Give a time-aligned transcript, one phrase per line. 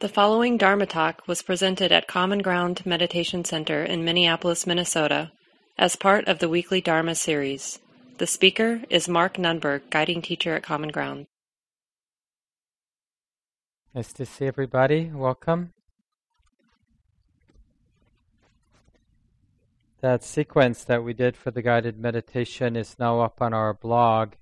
[0.00, 5.32] The following Dharma talk was presented at Common Ground Meditation Center in Minneapolis, Minnesota,
[5.76, 7.80] as part of the weekly Dharma series.
[8.18, 11.26] The speaker is Mark Nunberg, guiding teacher at Common Ground.
[13.92, 15.10] Nice to see everybody.
[15.12, 15.72] Welcome.
[20.00, 24.34] That sequence that we did for the guided meditation is now up on our blog.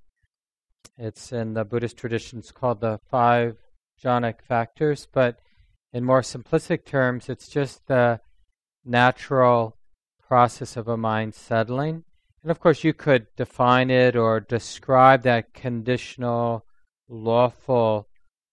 [0.98, 3.56] It's in the Buddhist traditions called the five
[4.04, 5.40] jhanic factors, but
[5.96, 8.20] in more simplistic terms, it's just the
[8.84, 9.78] natural
[10.28, 12.04] process of a mind settling.
[12.42, 16.66] And of course, you could define it or describe that conditional,
[17.08, 18.08] lawful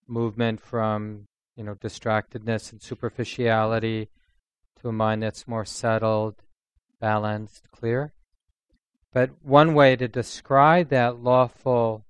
[0.07, 4.07] movement from you know distractedness and superficiality
[4.79, 6.35] to a mind that's more settled,
[7.01, 8.13] balanced, clear.
[9.11, 12.05] But one way to describe that lawful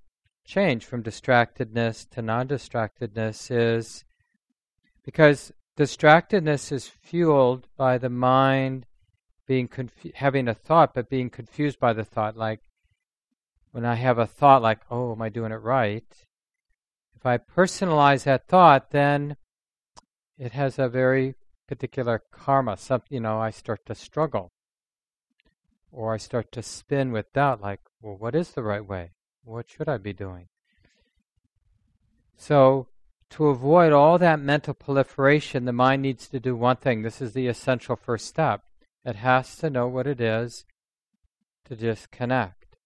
[0.45, 4.05] change from distractedness to non distractedness is
[5.03, 8.85] because distractedness is fueled by the mind
[9.45, 12.37] being confu- having a thought, but being confused by the thought.
[12.37, 12.61] Like
[13.71, 16.05] when I have a thought, like, "Oh, am I doing it right?"
[17.15, 19.37] If I personalize that thought, then
[20.37, 21.35] it has a very
[21.67, 22.77] particular karma.
[22.77, 24.51] Some, you know, I start to struggle,
[25.91, 27.61] or I start to spin with doubt.
[27.61, 29.11] Like, well, what is the right way?
[29.43, 30.47] What should I be doing?
[32.37, 32.87] So
[33.33, 37.01] to avoid all that mental proliferation, the mind needs to do one thing.
[37.01, 38.61] This is the essential first step.
[39.03, 40.65] It has to know what it is
[41.65, 42.77] to disconnect.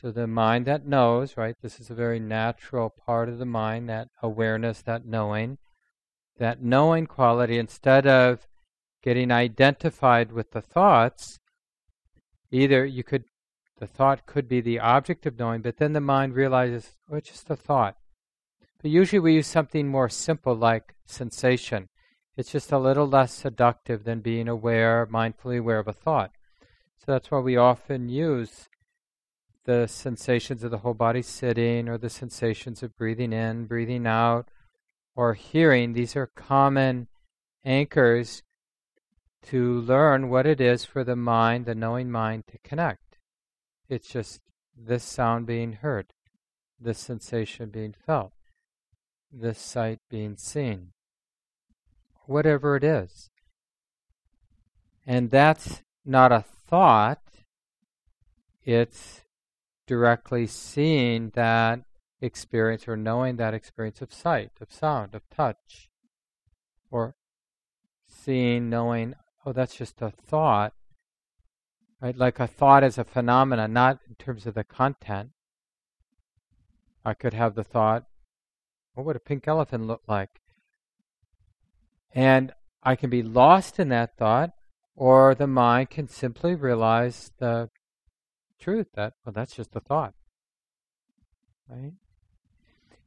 [0.00, 3.90] So the mind that knows, right, this is a very natural part of the mind,
[3.90, 5.58] that awareness, that knowing.
[6.38, 8.48] That knowing quality, instead of
[9.02, 11.38] getting identified with the thoughts,
[12.50, 13.24] either you could,
[13.78, 17.28] the thought could be the object of knowing, but then the mind realizes, oh, it's
[17.28, 17.98] just a thought.
[18.82, 21.88] But usually we use something more simple like sensation.
[22.36, 26.30] It's just a little less seductive than being aware, mindfully aware of a thought.
[26.96, 28.68] So that's why we often use
[29.64, 34.48] the sensations of the whole body sitting or the sensations of breathing in, breathing out,
[35.14, 35.92] or hearing.
[35.92, 37.08] These are common
[37.64, 38.42] anchors
[39.42, 43.18] to learn what it is for the mind, the knowing mind, to connect.
[43.90, 44.40] It's just
[44.74, 46.14] this sound being heard,
[46.80, 48.32] this sensation being felt
[49.32, 50.92] this sight being seen.
[52.26, 53.30] Whatever it is.
[55.06, 57.22] And that's not a thought,
[58.62, 59.22] it's
[59.86, 61.80] directly seeing that
[62.20, 65.90] experience or knowing that experience of sight, of sound, of touch,
[66.90, 67.16] or
[68.06, 69.14] seeing, knowing,
[69.44, 70.74] oh, that's just a thought,
[72.00, 72.16] right?
[72.16, 75.30] Like a thought is a phenomenon, not in terms of the content.
[77.04, 78.04] I could have the thought,
[79.00, 80.28] what would a pink elephant look like?
[82.12, 82.52] And
[82.82, 84.50] I can be lost in that thought,
[84.94, 87.70] or the mind can simply realize the
[88.60, 90.12] truth that, well, that's just a thought.
[91.66, 91.92] Right?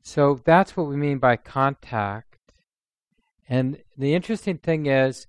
[0.01, 2.39] So that's what we mean by contact.
[3.47, 5.27] And the interesting thing is,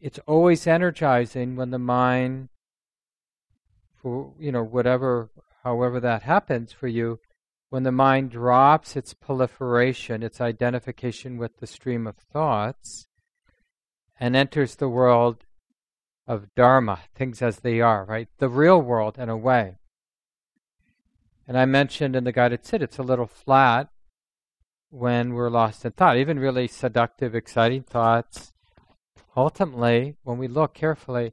[0.00, 2.50] it's always energizing when the mind,
[3.96, 5.30] for you know whatever,
[5.64, 7.20] however that happens for you,
[7.70, 13.06] when the mind drops its proliferation, its identification with the stream of thoughts,
[14.18, 15.44] and enters the world
[16.26, 18.28] of Dharma, things as they are, right?
[18.38, 19.76] The real world, in a way.
[21.46, 23.88] And I mentioned in the guided sit, it's a little flat
[24.90, 26.18] when we're lost in thought.
[26.18, 28.52] Even really seductive, exciting thoughts.
[29.36, 31.32] Ultimately, when we look carefully,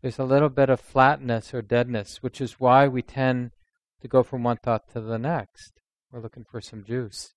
[0.00, 3.50] there's a little bit of flatness or deadness, which is why we tend
[4.00, 5.80] to go from one thought to the next.
[6.10, 7.34] We're looking for some juice.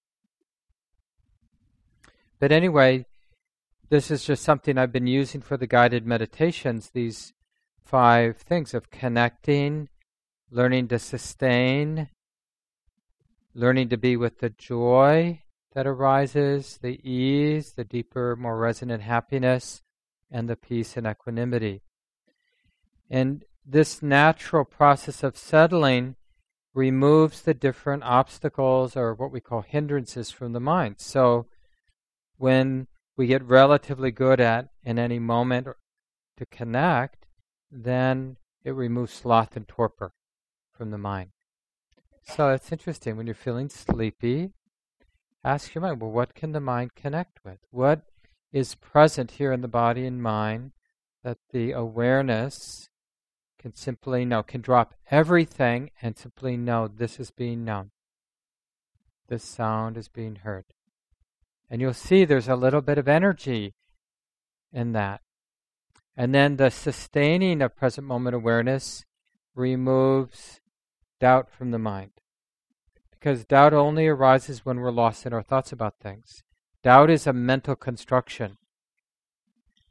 [2.39, 3.05] But anyway,
[3.89, 7.33] this is just something I've been using for the guided meditations, these
[7.83, 9.89] five things of connecting,
[10.49, 12.09] learning to sustain,
[13.53, 15.41] learning to be with the joy
[15.73, 19.81] that arises, the ease, the deeper, more resonant happiness,
[20.31, 21.81] and the peace and equanimity.
[23.09, 26.15] And this natural process of settling
[26.73, 30.95] removes the different obstacles or what we call hindrances from the mind.
[30.99, 31.47] So
[32.37, 35.67] when we get relatively good at in any moment
[36.37, 37.27] to connect,
[37.71, 40.13] then it removes sloth and torpor
[40.71, 41.29] from the mind.
[42.23, 44.51] So it's interesting when you're feeling sleepy,
[45.43, 47.59] ask your mind, well, what can the mind connect with?
[47.69, 48.01] What
[48.51, 50.71] is present here in the body and mind
[51.23, 52.89] that the awareness
[53.63, 57.91] can simply know, can drop everything and simply know this is being known.
[59.29, 60.65] This sound is being heard.
[61.69, 63.73] And you'll see there's a little bit of energy
[64.73, 65.21] in that.
[66.17, 69.05] And then the sustaining of present moment awareness
[69.55, 70.59] removes
[71.21, 72.11] doubt from the mind.
[73.11, 76.43] Because doubt only arises when we're lost in our thoughts about things.
[76.83, 78.57] Doubt is a mental construction.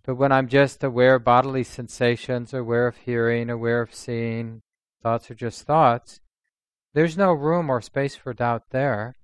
[0.05, 4.63] But when I'm just aware of bodily sensations, aware of hearing, aware of seeing,
[5.03, 6.21] thoughts are just thoughts,
[6.95, 9.15] there's no room or space for doubt there.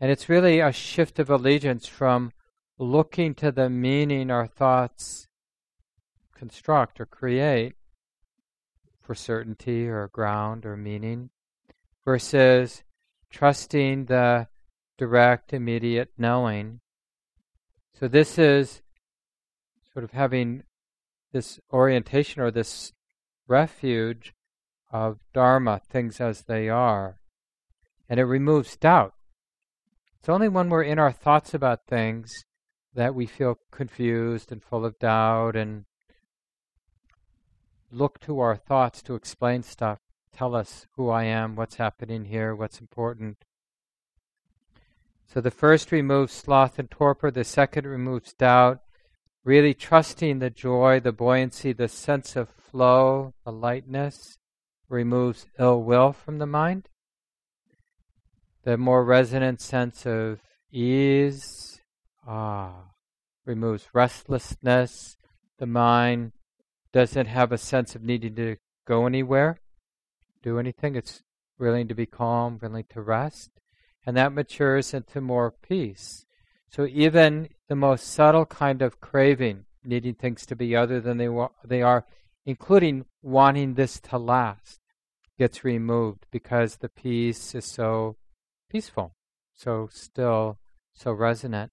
[0.00, 2.32] And it's really a shift of allegiance from
[2.78, 5.28] looking to the meaning our thoughts
[6.34, 7.74] construct or create
[9.00, 11.30] for certainty or ground or meaning
[12.04, 12.82] versus
[13.30, 14.48] trusting the
[14.98, 16.80] direct, immediate knowing.
[17.98, 18.82] So, this is
[19.92, 20.62] sort of having
[21.32, 22.92] this orientation or this
[23.46, 24.34] refuge
[24.90, 27.18] of Dharma, things as they are.
[28.08, 29.14] And it removes doubt.
[30.18, 32.44] It's only when we're in our thoughts about things
[32.94, 35.84] that we feel confused and full of doubt and
[37.90, 39.98] look to our thoughts to explain stuff,
[40.32, 43.38] tell us who I am, what's happening here, what's important.
[45.26, 48.80] So the first removes sloth and torpor, the second removes doubt,
[49.44, 54.38] really trusting the joy, the buoyancy, the sense of flow, the lightness,
[54.88, 56.88] removes ill will from the mind.
[58.64, 60.40] The more resonant sense of
[60.70, 61.80] ease,
[62.26, 62.90] ah,
[63.44, 65.16] removes restlessness.
[65.58, 66.32] The mind
[66.92, 68.56] doesn't have a sense of needing to
[68.86, 69.58] go anywhere,
[70.42, 70.94] do anything.
[70.94, 71.22] It's
[71.58, 73.50] willing to be calm, willing to rest.
[74.06, 76.26] And that matures into more peace.
[76.72, 81.28] So even the most subtle kind of craving, needing things to be other than they,
[81.28, 82.06] wa- they are,
[82.46, 84.80] including wanting this to last,
[85.38, 88.16] gets removed because the peace is so
[88.70, 89.14] peaceful,
[89.54, 90.58] so still,
[90.94, 91.70] so resonant.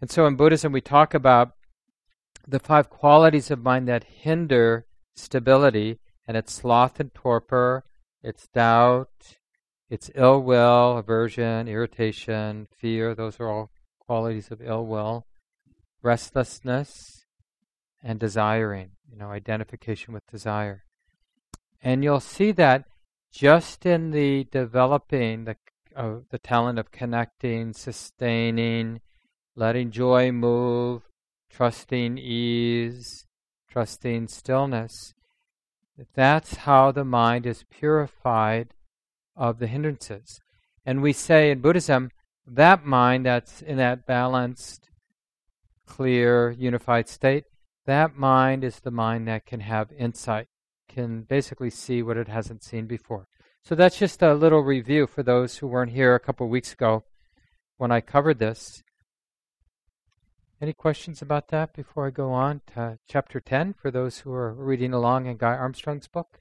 [0.00, 1.52] And so in Buddhism, we talk about
[2.48, 7.84] the five qualities of mind that hinder stability, and it's sloth and torpor,
[8.24, 9.36] it's doubt,
[9.90, 13.14] it's ill will, aversion, irritation, fear.
[13.14, 13.70] Those are all
[14.00, 15.26] qualities of ill will.
[16.02, 17.24] Restlessness
[18.02, 20.84] and desiring, you know, identification with desire.
[21.82, 22.84] And you'll see that
[23.32, 25.56] just in the developing the,
[25.96, 29.00] uh, the talent of connecting, sustaining,
[29.56, 31.02] letting joy move,
[31.50, 33.26] trusting ease,
[33.70, 35.14] trusting stillness,
[36.14, 38.74] that's how the mind is purified
[39.36, 40.40] of the hindrances.
[40.84, 42.10] And we say in Buddhism,
[42.46, 44.90] that mind that's in that balanced,
[45.86, 47.44] clear, unified state,
[47.86, 50.48] that mind is the mind that can have insight
[50.88, 53.26] can basically see what it hasn't seen before.
[53.62, 56.72] So that's just a little review for those who weren't here a couple of weeks
[56.72, 57.04] ago
[57.76, 58.82] when I covered this.
[60.60, 64.52] Any questions about that before I go on to chapter 10 for those who are
[64.52, 66.40] reading along in Guy Armstrong's book?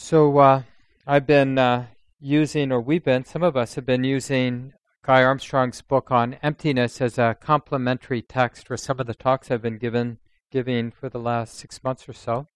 [0.00, 0.62] So uh,
[1.06, 1.86] I've been uh,
[2.18, 4.72] using, or we've been, some of us have been using
[5.04, 9.60] Guy Armstrong's book on emptiness as a complementary text for some of the talks I've
[9.60, 10.18] been given
[10.50, 12.46] giving for the last six months or so.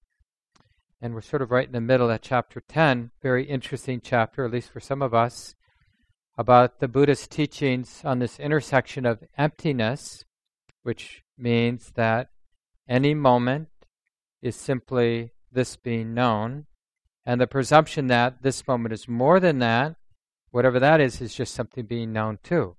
[1.02, 4.52] And we're sort of right in the middle at chapter 10, very interesting chapter, at
[4.52, 5.54] least for some of us,
[6.38, 10.24] about the Buddhist teachings on this intersection of emptiness,
[10.84, 12.30] which means that
[12.88, 13.68] any moment
[14.40, 16.66] is simply this being known,
[17.24, 19.96] and the presumption that this moment is more than that,
[20.50, 22.76] whatever that is, is just something being known too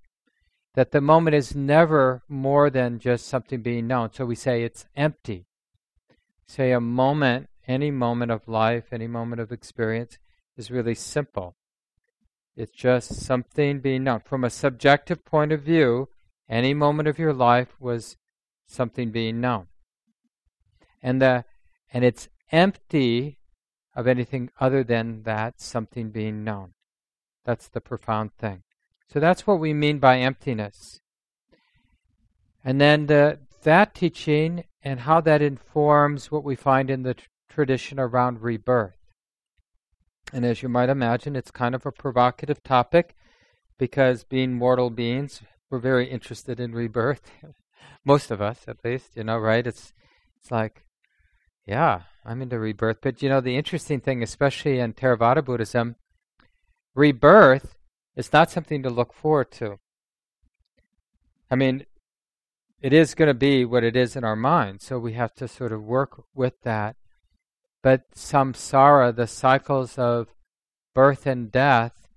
[0.76, 4.12] that the moment is never more than just something being known.
[4.12, 5.46] So we say it's empty.
[6.48, 10.18] Say a moment, any moment of life, any moment of experience
[10.58, 11.56] is really simple.
[12.56, 14.22] It's just something being known.
[14.22, 16.10] From a subjective point of view,
[16.50, 18.18] any moment of your life was
[18.68, 19.68] something being known.
[21.02, 21.46] And the
[21.92, 23.38] and it's empty
[23.96, 26.74] of anything other than that something being known.
[27.46, 28.64] That's the profound thing.
[29.08, 31.00] So that's what we mean by emptiness.
[32.64, 37.28] And then the, that teaching and how that informs what we find in the tr-
[37.50, 38.98] tradition around rebirth.
[40.32, 43.16] And as you might imagine, it's kind of a provocative topic
[43.78, 47.22] because being mortal beings, we're very interested in rebirth.
[48.06, 49.66] Most of us, at least, you know, right?
[49.66, 49.94] It's
[50.40, 50.84] it's like,
[51.66, 52.98] yeah, I'm into rebirth.
[53.02, 55.96] But you know, the interesting thing, especially in Theravada Buddhism,
[56.96, 57.76] rebirth
[58.16, 59.80] is not something to look forward to.
[61.50, 61.86] I mean,
[62.82, 65.48] it is going to be what it is in our mind, so we have to
[65.48, 66.96] sort of work with that.
[67.82, 70.28] But samsara, the cycles of
[70.94, 72.08] birth and death,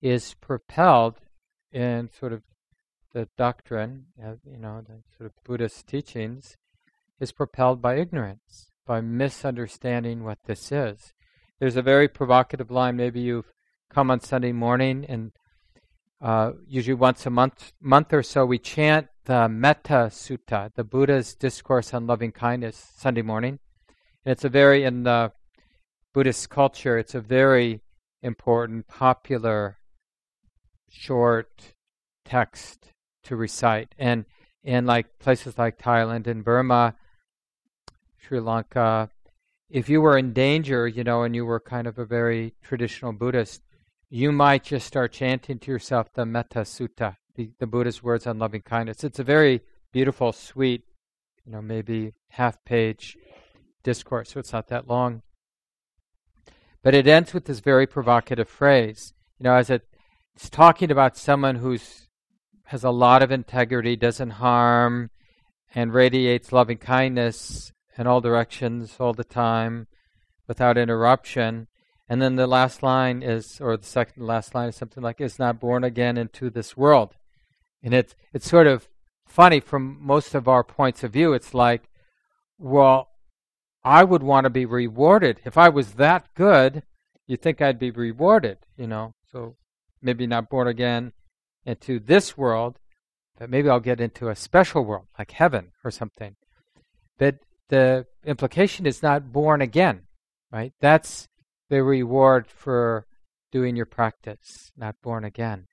[0.00, 1.16] is propelled
[1.72, 2.42] in sort of
[3.12, 6.56] the doctrine, uh, you know, the sort of Buddhist teachings,
[7.20, 11.12] is propelled by ignorance, by misunderstanding what this is.
[11.58, 12.96] There's a very provocative line.
[12.96, 13.52] Maybe you've
[13.90, 15.32] come on Sunday morning, and
[16.20, 21.34] uh, usually once a month, month or so, we chant the Metta Sutta, the Buddha's
[21.34, 23.58] discourse on loving kindness, Sunday morning.
[24.24, 25.32] And it's a very in the
[26.12, 27.80] Buddhist culture, it's a very
[28.22, 29.78] important, popular,
[30.88, 31.74] short
[32.24, 32.92] text
[33.24, 33.94] to recite.
[33.98, 34.24] And
[34.62, 36.94] in like places like Thailand and Burma,
[38.26, 39.10] Sri Lanka,
[39.68, 43.12] if you were in danger, you know, and you were kind of a very traditional
[43.12, 43.62] Buddhist,
[44.08, 48.38] you might just start chanting to yourself the Metta Sutta, the, the Buddha's words on
[48.38, 49.04] loving kindness.
[49.04, 49.60] It's a very
[49.92, 50.84] beautiful, sweet,
[51.44, 53.18] you know, maybe half page
[53.82, 55.20] discourse, so it's not that long.
[56.82, 59.12] But it ends with this very provocative phrase.
[59.38, 59.86] You know, as it,
[60.34, 62.08] it's talking about someone who's
[62.68, 65.10] has a lot of integrity, doesn't harm,
[65.74, 69.86] and radiates loving kindness in all directions all the time
[70.46, 71.68] without interruption.
[72.08, 75.38] And then the last line is, or the second last line is something like, is
[75.38, 77.14] not born again into this world.
[77.82, 78.88] And it's, it's sort of
[79.26, 81.32] funny from most of our points of view.
[81.32, 81.88] It's like,
[82.58, 83.08] well,
[83.84, 85.40] I would want to be rewarded.
[85.44, 86.82] If I was that good,
[87.26, 89.14] you'd think I'd be rewarded, you know.
[89.30, 89.56] So
[90.00, 91.12] maybe not born again
[91.64, 92.78] into this world,
[93.38, 96.36] but maybe I'll get into a special world, like heaven or something.
[97.18, 97.36] But
[97.68, 100.02] the implication is not born again,
[100.50, 100.72] right?
[100.80, 101.28] That's
[101.70, 103.06] the reward for
[103.52, 105.66] doing your practice, not born again.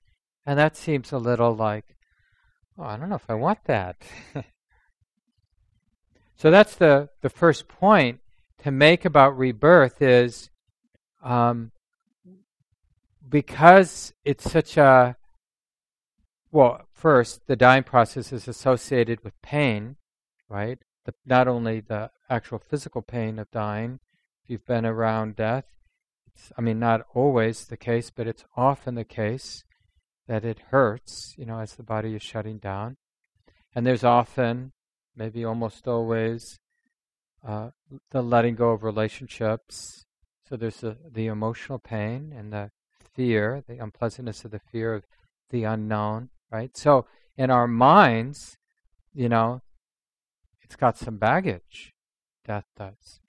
[0.46, 1.96] And that seems a little like,
[2.78, 3.96] oh, I don't know if I want that.
[6.42, 8.18] So that's the, the first point
[8.64, 10.50] to make about rebirth is
[11.22, 11.70] um,
[13.28, 15.16] because it's such a
[16.50, 19.94] well, first, the dying process is associated with pain,
[20.48, 20.80] right?
[21.04, 24.00] The, not only the actual physical pain of dying,
[24.44, 25.64] if you've been around death,
[26.26, 29.64] it's, I mean, not always the case, but it's often the case
[30.28, 32.96] that it hurts, you know, as the body is shutting down.
[33.74, 34.72] And there's often
[35.16, 36.58] maybe almost always,
[37.46, 37.70] uh,
[38.10, 40.04] the letting go of relationships.
[40.48, 42.70] So there's the, the emotional pain and the
[43.14, 45.04] fear, the unpleasantness of the fear of
[45.50, 46.76] the unknown, right?
[46.76, 47.06] So
[47.36, 48.56] in our minds,
[49.12, 49.62] you know,
[50.72, 51.92] it's got some baggage.
[52.46, 53.20] Death does.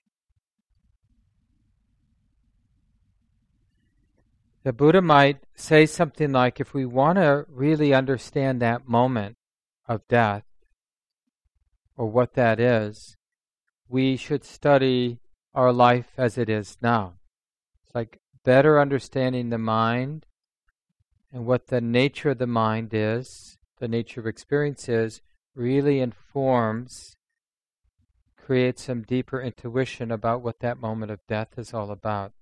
[4.64, 9.36] The Buddha might say something like if we want to really understand that moment
[9.90, 10.46] of death,
[11.98, 13.18] or what that is,
[13.90, 15.20] we should study
[15.54, 17.16] our life as it is now.
[17.86, 20.26] It's like better understanding the mind
[21.34, 25.20] and what the nature of the mind is, the nature of experience is,
[25.56, 27.18] really informs,
[28.46, 32.34] creates some deeper intuition about what that moment of death is all about.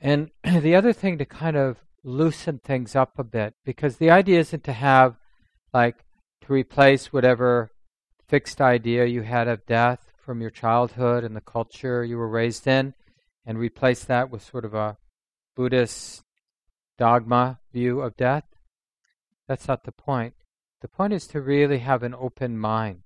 [0.00, 4.38] And the other thing to kind of loosen things up a bit, because the idea
[4.38, 5.16] isn't to have
[5.72, 6.04] like
[6.42, 7.70] to replace whatever
[8.28, 12.66] fixed idea you had of death from your childhood and the culture you were raised
[12.66, 12.94] in,
[13.44, 14.98] and replace that with sort of a
[15.56, 16.22] Buddhist
[16.96, 18.44] dogma view of death.
[19.48, 20.34] That's not the point.
[20.80, 23.03] The point is to really have an open mind.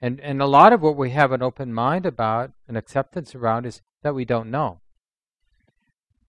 [0.00, 3.66] And, and a lot of what we have an open mind about and acceptance around
[3.66, 4.80] is that we don't know.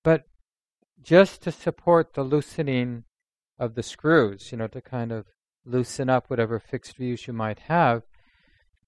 [0.03, 0.25] But
[1.03, 3.03] just to support the loosening
[3.59, 5.25] of the screws, you know, to kind of
[5.65, 8.03] loosen up whatever fixed views you might have.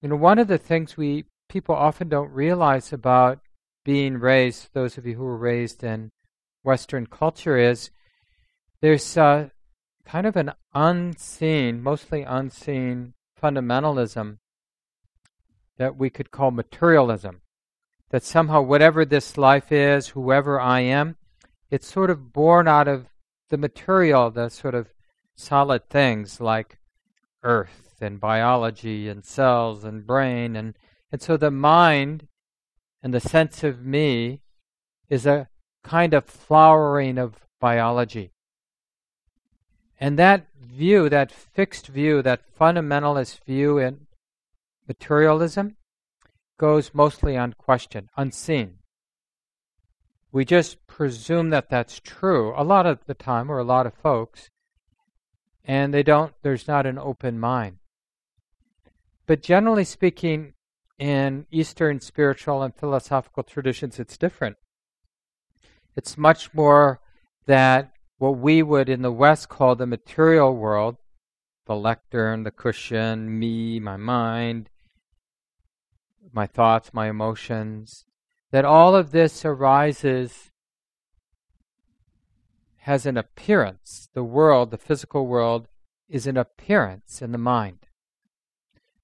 [0.00, 3.40] You know, one of the things we people often don't realize about
[3.84, 6.10] being raised, those of you who were raised in
[6.62, 7.90] Western culture, is
[8.80, 9.48] there's uh,
[10.04, 14.38] kind of an unseen, mostly unseen fundamentalism
[15.78, 17.40] that we could call materialism.
[18.10, 21.16] That somehow, whatever this life is, whoever I am,
[21.70, 23.06] it's sort of born out of
[23.50, 24.88] the material, the sort of
[25.34, 26.78] solid things like
[27.42, 30.74] earth and biology and cells and brain and
[31.10, 32.26] and so the mind
[33.02, 34.42] and the sense of me
[35.08, 35.48] is a
[35.82, 38.32] kind of flowering of biology.
[40.00, 44.06] And that view, that fixed view, that fundamentalist view in
[44.88, 45.76] materialism
[46.58, 48.78] goes mostly unquestioned, unseen.
[50.32, 53.94] We just presume that that's true a lot of the time, or a lot of
[53.94, 54.50] folks,
[55.64, 57.76] and they don't there's not an open mind
[59.26, 60.54] but generally speaking
[60.98, 64.56] in eastern spiritual and philosophical traditions it's different
[65.94, 67.00] it's much more
[67.46, 70.96] that what we would in the West call the material world,
[71.66, 74.70] the lectern, the cushion, me, my mind,
[76.32, 78.04] my thoughts, my emotions,
[78.50, 80.50] that all of this arises,
[82.78, 84.08] has an appearance.
[84.14, 85.68] The world, the physical world,
[86.08, 87.86] is an appearance in the mind.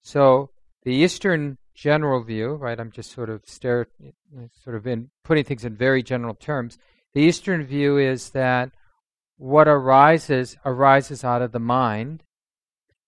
[0.02, 0.50] So
[0.84, 2.78] the Eastern general view, right?
[2.78, 3.88] I'm just sort of stare,
[4.62, 6.78] sort of in putting things in very general terms.
[7.12, 8.70] The Eastern view is that
[9.36, 12.22] what arises arises out of the mind,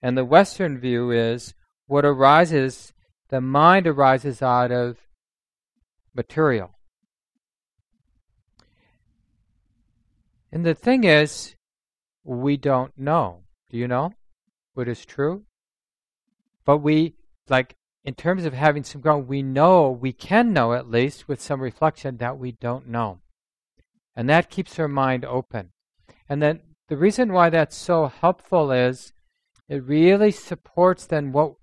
[0.03, 1.55] and the Western view is
[1.87, 2.93] what arises,
[3.29, 4.99] the mind arises out of
[6.15, 6.71] material.
[10.53, 11.55] And the thing is,
[12.25, 13.43] we don't know.
[13.71, 14.13] Do you know
[14.75, 15.45] what is true?
[16.65, 17.15] But we,
[17.49, 21.41] like, in terms of having some ground, we know, we can know at least with
[21.41, 23.19] some reflection that we don't know.
[24.15, 25.73] And that keeps our mind open.
[26.29, 29.13] And then the reason why that's so helpful is
[29.69, 31.55] it really supports then what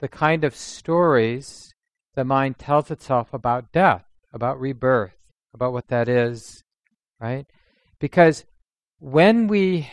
[0.00, 1.74] the kind of stories
[2.14, 5.16] the mind tells itself about death, about rebirth,
[5.54, 6.64] about what that is,
[7.20, 7.46] right?
[7.98, 8.44] Because
[8.98, 9.88] when we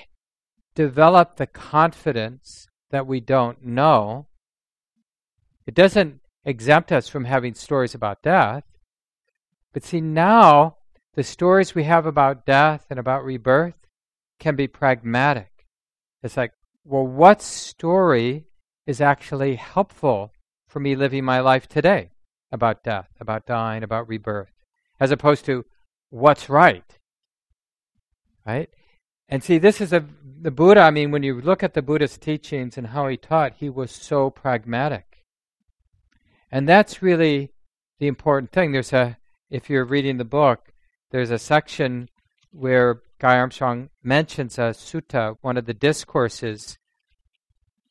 [0.75, 4.27] develop the confidence that we don't know,
[5.65, 8.63] it doesn't exempt us from having stories about death.
[9.73, 10.77] But see, now
[11.15, 13.75] the stories we have about death and about rebirth
[14.39, 15.51] can be pragmatic.
[16.23, 16.53] It's like,
[16.85, 18.45] well, what story
[18.88, 20.32] is actually helpful
[20.67, 22.10] for me living my life today
[22.51, 24.51] about death, about dying, about rebirth,
[25.00, 25.65] as opposed to
[26.10, 26.98] what's right?
[28.46, 28.70] Right?
[29.29, 30.06] And see, this is a,
[30.41, 33.56] the Buddha, I mean, when you look at the Buddha's teachings and how he taught,
[33.58, 35.25] he was so pragmatic.
[36.50, 37.51] And that's really
[38.00, 38.72] the important thing.
[38.72, 39.17] There's a,
[39.50, 40.72] if you're reading the book,
[41.12, 42.10] there's a section
[42.51, 46.77] where Guy Armstrong mentions a sutta, one of the discourses.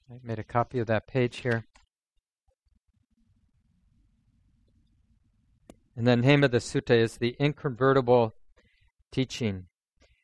[0.09, 1.65] I made a copy of that page here.
[5.97, 8.35] And the name of the sutta is the inconvertible
[9.11, 9.67] teaching.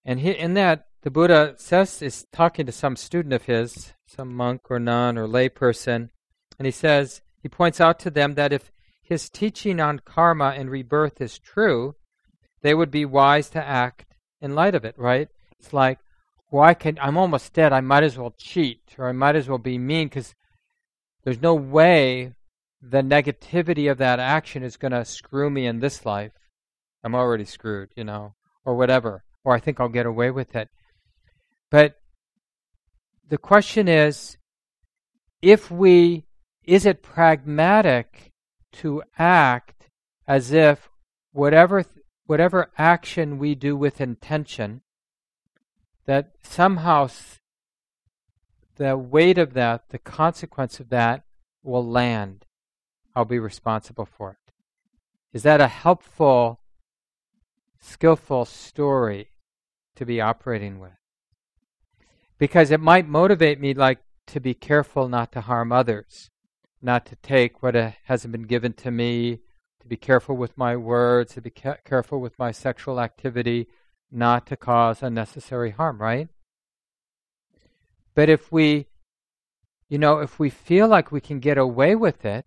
[0.04, 4.32] And he, in that, the Buddha says is talking to some student of his, some
[4.32, 6.10] monk or nun or lay person,
[6.58, 8.70] and he says, he points out to them that if
[9.02, 11.96] his teaching on karma and rebirth is true,
[12.60, 15.28] they would be wise to act in light of it, right?
[15.58, 15.98] It's like,
[16.52, 17.72] well, I can, I'm almost dead.
[17.72, 20.34] I might as well cheat or I might as well be mean because
[21.24, 22.34] there's no way
[22.82, 26.32] the negativity of that action is going to screw me in this life.
[27.02, 28.34] I'm already screwed, you know,
[28.66, 30.68] or whatever, or I think I'll get away with it.
[31.70, 31.98] But
[33.26, 34.36] the question is
[35.40, 36.26] if we
[36.64, 38.30] is it pragmatic
[38.72, 39.88] to act
[40.28, 40.90] as if
[41.32, 41.86] whatever
[42.26, 44.82] whatever action we do with intention
[46.06, 47.08] that somehow
[48.76, 51.24] the weight of that the consequence of that
[51.62, 52.44] will land.
[53.14, 54.52] I'll be responsible for it.
[55.32, 56.60] Is that a helpful
[57.80, 59.28] skillful story
[59.96, 60.92] to be operating with?
[62.38, 66.30] Because it might motivate me like to be careful not to harm others
[66.82, 69.38] not to take what uh, hasn't been given to me,
[69.80, 73.68] to be careful with my words, to be ca- careful with my sexual activity,
[74.12, 76.28] not to cause unnecessary harm, right?
[78.14, 78.86] But if we,
[79.88, 82.44] you know, if we feel like we can get away with it,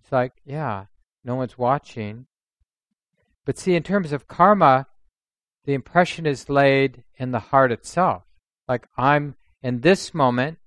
[0.00, 0.86] it's like, yeah,
[1.24, 2.26] no one's watching.
[3.44, 4.86] But see, in terms of karma,
[5.64, 8.22] the impression is laid in the heart itself.
[8.66, 10.58] Like, I'm in this moment,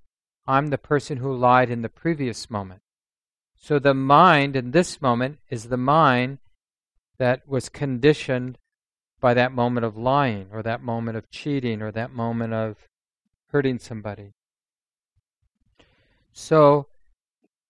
[0.47, 2.81] I'm the person who lied in the previous moment.
[3.55, 6.37] So the mind in this moment is the mind
[7.17, 8.59] that was conditioned
[9.19, 12.77] by that moment of lying or that moment of cheating or that moment of
[13.51, 14.33] hurting somebody.
[16.33, 16.87] So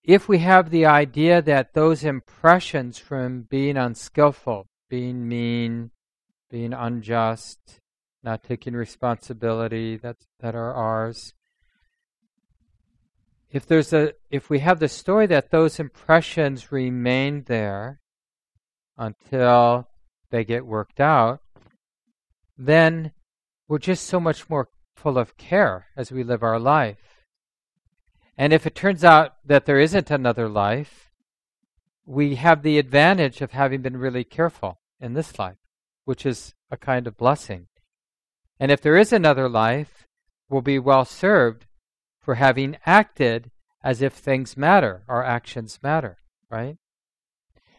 [0.04, 5.92] if we have the idea that those impressions from being unskillful, being mean,
[6.50, 7.80] being unjust,
[8.24, 11.34] not taking responsibility that, that are ours,
[13.50, 18.02] if there's a if we have the story that those impressions remain there
[18.98, 19.88] until
[20.30, 21.42] they get worked out,
[22.58, 23.12] then
[23.68, 27.26] we're just so much more full of care as we live our life.
[28.38, 31.10] And if it turns out that there isn't another life,
[32.06, 35.58] we have the advantage of having been really careful in this life,
[36.06, 37.68] which is a kind of blessing.
[38.60, 40.08] And if there is another life,
[40.50, 41.66] we'll be well served
[42.22, 43.52] for having acted
[43.84, 46.18] as if things matter, our actions matter,
[46.50, 46.78] right?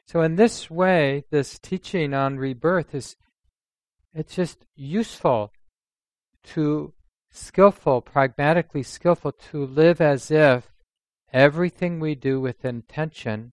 [0.09, 3.17] So, in this way, this teaching on rebirth is
[4.15, 5.53] It's just useful
[6.55, 6.95] to
[7.31, 10.73] skillful, pragmatically skillful, to live as if
[11.31, 13.53] everything we do with intention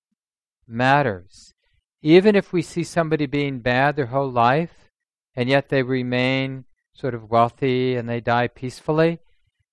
[0.66, 1.54] matters.
[2.02, 4.90] Even if we see somebody being bad their whole life,
[5.36, 6.64] and yet they remain
[6.94, 9.20] sort of wealthy and they die peacefully,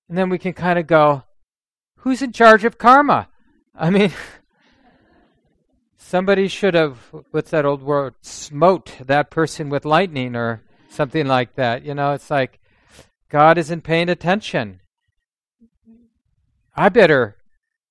[0.09, 1.23] and then we can kind of go,
[1.99, 3.29] who's in charge of karma?
[3.73, 4.11] I mean,
[6.13, 6.99] somebody should have,
[7.31, 11.83] what's that old word, smote that person with lightning or something like that.
[11.83, 12.59] You know, it's like
[13.29, 14.79] God isn't paying attention.
[16.75, 17.37] I better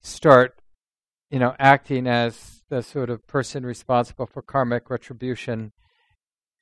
[0.02, 0.54] start,
[1.30, 5.72] you know, acting as the sort of person responsible for karmic retribution.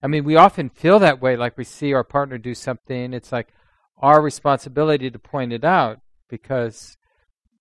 [0.03, 3.12] I mean, we often feel that way, like we see our partner do something.
[3.12, 3.49] It's like
[3.99, 6.96] our responsibility to point it out because,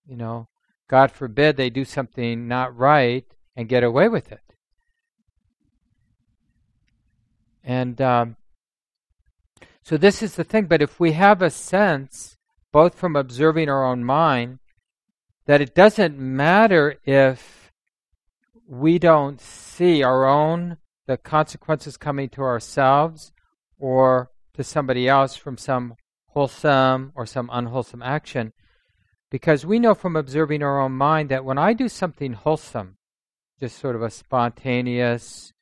[0.08, 0.48] you know,
[0.90, 3.26] God forbid they do something not right
[3.60, 4.40] and get away with it.
[7.62, 8.38] And um,
[9.84, 10.68] so this is the thing.
[10.68, 12.38] But if we have a sense,
[12.72, 14.60] both from observing our own mind,
[15.46, 17.74] that it doesn't matter if
[18.66, 23.34] we don't see our own the consequences coming to ourselves
[23.78, 25.96] or to somebody else from some
[26.28, 28.54] wholesome or some unwholesome action
[29.30, 32.96] because we know from observing our own mind that when I do something wholesome
[33.60, 35.54] just sort of a spontaneous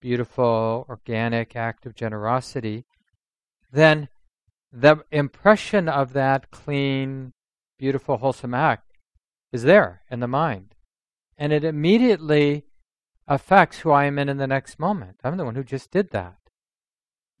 [0.00, 2.84] beautiful organic act of generosity
[3.72, 4.08] then
[4.72, 7.32] the impression of that clean,
[7.78, 8.92] beautiful, wholesome act
[9.52, 10.74] is there in the mind.
[11.36, 12.64] And it immediately
[13.26, 15.16] affects who I am in in the next moment.
[15.24, 16.36] I'm the one who just did that.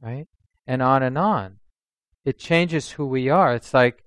[0.00, 0.26] Right?
[0.66, 1.58] And on and on.
[2.24, 3.54] It changes who we are.
[3.54, 4.04] It's like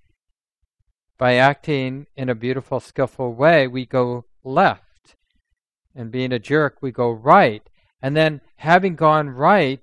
[1.18, 4.83] by acting in a beautiful, skillful way, we go left.
[5.96, 7.64] And being a jerk, we go right.
[8.02, 9.82] And then having gone right,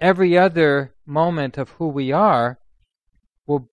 [0.00, 2.58] every other moment of who we are
[3.46, 3.70] will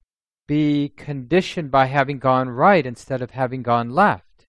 [0.47, 4.45] be conditioned by having gone right instead of having gone left.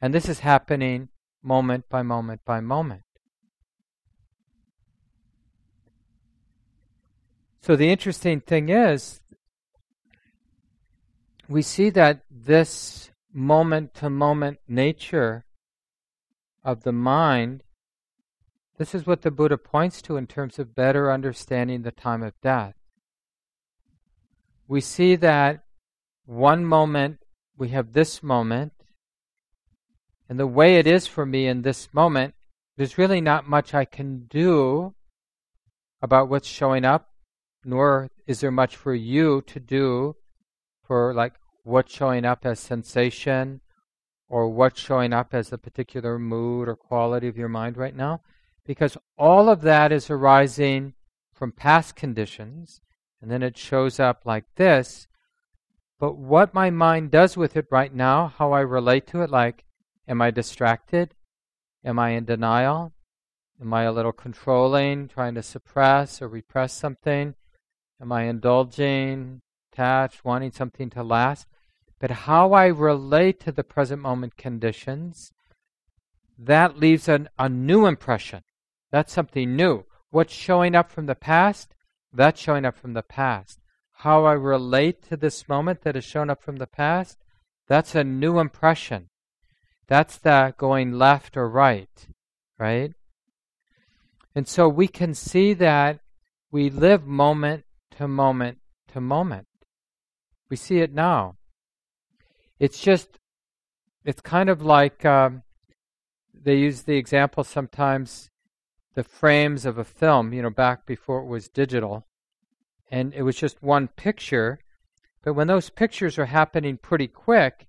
[0.00, 1.08] And this is happening
[1.42, 3.02] moment by moment by moment.
[7.62, 9.20] So the interesting thing is,
[11.48, 15.44] we see that this moment to moment nature
[16.64, 17.62] of the mind
[18.76, 22.40] this is what the Buddha points to in terms of better understanding the time of
[22.40, 22.74] death.
[24.66, 25.62] We see that
[26.26, 27.18] one moment,
[27.56, 28.72] we have this moment,
[30.28, 32.34] and the way it is for me in this moment,
[32.76, 34.94] there's really not much I can do
[36.02, 37.10] about what's showing up,
[37.64, 40.16] nor is there much for you to do
[40.82, 43.60] for like what's showing up as sensation
[44.28, 48.20] or what's showing up as a particular mood or quality of your mind right now
[48.64, 50.94] because all of that is arising
[51.32, 52.80] from past conditions,
[53.20, 55.06] and then it shows up like this.
[55.98, 59.64] But what my mind does with it right now, how I relate to it, like,
[60.08, 61.14] am I distracted?
[61.84, 62.92] Am I in denial?
[63.60, 67.34] Am I a little controlling, trying to suppress or repress something?
[68.00, 71.46] Am I indulging, attached, wanting something to last?
[72.04, 75.32] But how I relate to the present moment conditions,
[76.38, 78.42] that leaves an, a new impression.
[78.92, 79.86] That's something new.
[80.10, 81.74] What's showing up from the past?
[82.12, 83.58] That's showing up from the past.
[83.90, 87.16] How I relate to this moment that has shown up from the past?
[87.68, 89.08] That's a new impression.
[89.88, 92.06] That's the going left or right,
[92.58, 92.92] right?
[94.34, 96.00] And so we can see that
[96.50, 98.58] we live moment to moment
[98.92, 99.46] to moment.
[100.50, 101.36] We see it now.
[102.58, 103.18] It's just,
[104.04, 105.42] it's kind of like um,
[106.32, 108.30] they use the example sometimes
[108.94, 112.06] the frames of a film, you know, back before it was digital.
[112.90, 114.60] And it was just one picture.
[115.22, 117.66] But when those pictures are happening pretty quick,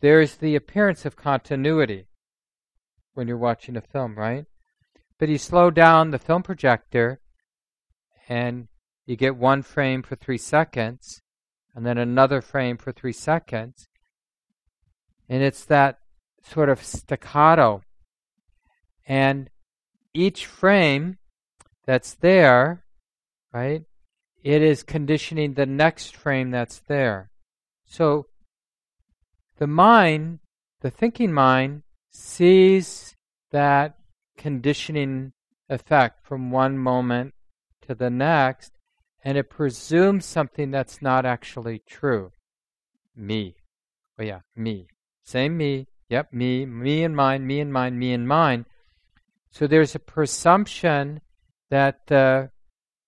[0.00, 2.06] there's the appearance of continuity
[3.14, 4.44] when you're watching a film, right?
[5.18, 7.20] But you slow down the film projector
[8.28, 8.68] and
[9.06, 11.21] you get one frame for three seconds
[11.74, 13.88] and then another frame for three seconds.
[15.28, 15.98] And it's that
[16.42, 17.82] sort of staccato.
[19.06, 19.48] And
[20.14, 21.18] each frame
[21.86, 22.84] that's there,
[23.52, 23.82] right,
[24.42, 27.30] it is conditioning the next frame that's there.
[27.86, 28.26] So
[29.58, 30.40] the mind,
[30.80, 33.16] the thinking mind, sees
[33.50, 33.96] that
[34.36, 35.32] conditioning
[35.68, 37.34] effect from one moment
[37.86, 38.72] to the next,
[39.24, 42.32] and it presumes something that's not actually true.
[43.14, 43.56] Me.
[44.18, 44.88] Oh, yeah, me.
[45.24, 45.86] Same me.
[46.08, 46.66] Yep, me.
[46.66, 48.66] Me and mine, me and mine, me and mine.
[49.50, 51.20] So there's a presumption
[51.70, 52.50] that the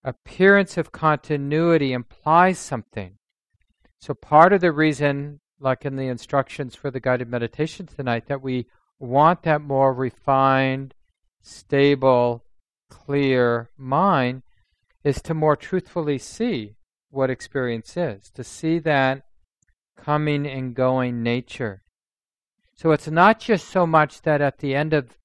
[0.05, 3.18] appearance of continuity implies something.
[3.98, 8.42] So, part of the reason, like in the instructions for the guided meditation tonight, that
[8.42, 8.66] we
[8.98, 10.94] want that more refined,
[11.40, 12.44] stable,
[12.90, 14.42] clear mind
[15.05, 16.75] is to more truthfully see
[17.11, 19.23] what experience is, to see that
[19.97, 21.83] coming and going nature.
[22.75, 25.17] So it's not just so much that at the end of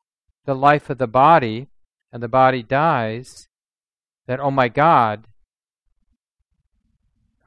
[0.45, 1.67] the life of the body,
[2.11, 3.47] and the body dies,
[4.27, 5.25] that, oh my God,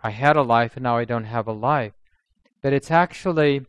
[0.03, 1.93] I had a life and now I don't have a life.
[2.61, 3.67] But it's actually,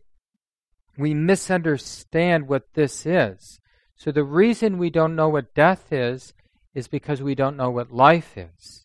[0.98, 3.60] we misunderstand what this is.
[3.96, 6.34] So the reason we don't know what death is,
[6.74, 8.84] is because we don't know what life is.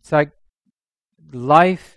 [0.00, 0.32] It's like
[1.32, 1.96] life,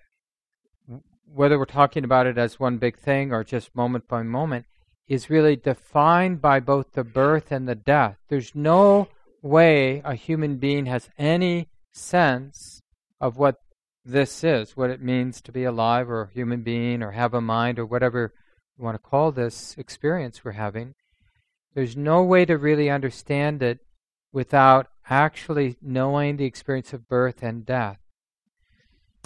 [1.25, 4.65] whether we're talking about it as one big thing or just moment by moment,
[5.07, 8.17] is really defined by both the birth and the death.
[8.29, 9.09] There's no
[9.41, 12.81] way a human being has any sense
[13.19, 13.57] of what
[14.05, 17.41] this is, what it means to be alive or a human being or have a
[17.41, 18.33] mind or whatever
[18.77, 20.95] you want to call this experience we're having.
[21.73, 23.79] There's no way to really understand it
[24.31, 27.97] without actually knowing the experience of birth and death.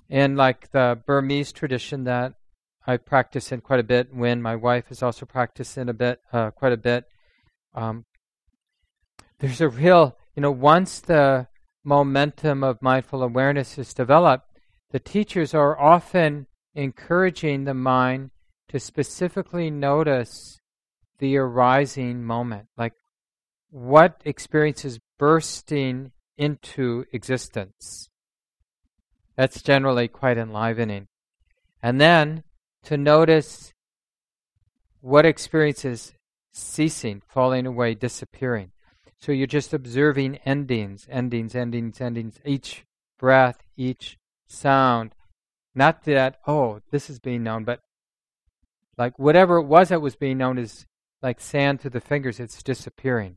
[0.10, 2.34] And like the Burmese tradition that
[2.86, 4.14] I practice in quite a bit.
[4.14, 7.04] When my wife is also practicing a bit, uh, quite a bit.
[7.76, 8.06] Um,
[9.40, 11.48] there's a real, you know, once the
[11.84, 14.48] momentum of mindful awareness is developed,
[14.92, 18.32] the teachers are often encouraging the mind
[18.70, 20.60] to specifically notice
[21.20, 22.94] the arising moment, like
[23.70, 28.10] what experience is bursting into existence.
[29.36, 31.08] That's generally quite enlivening.
[31.82, 32.44] And then
[32.84, 33.74] to notice
[35.02, 36.14] what experience is
[36.52, 38.72] ceasing, falling away, disappearing.
[39.20, 42.86] So you're just observing endings, endings, endings, endings, each
[43.20, 45.14] breath, each sound.
[45.74, 47.82] Not that, oh, this is being known, but
[48.98, 50.86] like whatever it was that was being known is
[51.28, 53.36] like sand through the fingers, it's disappearing.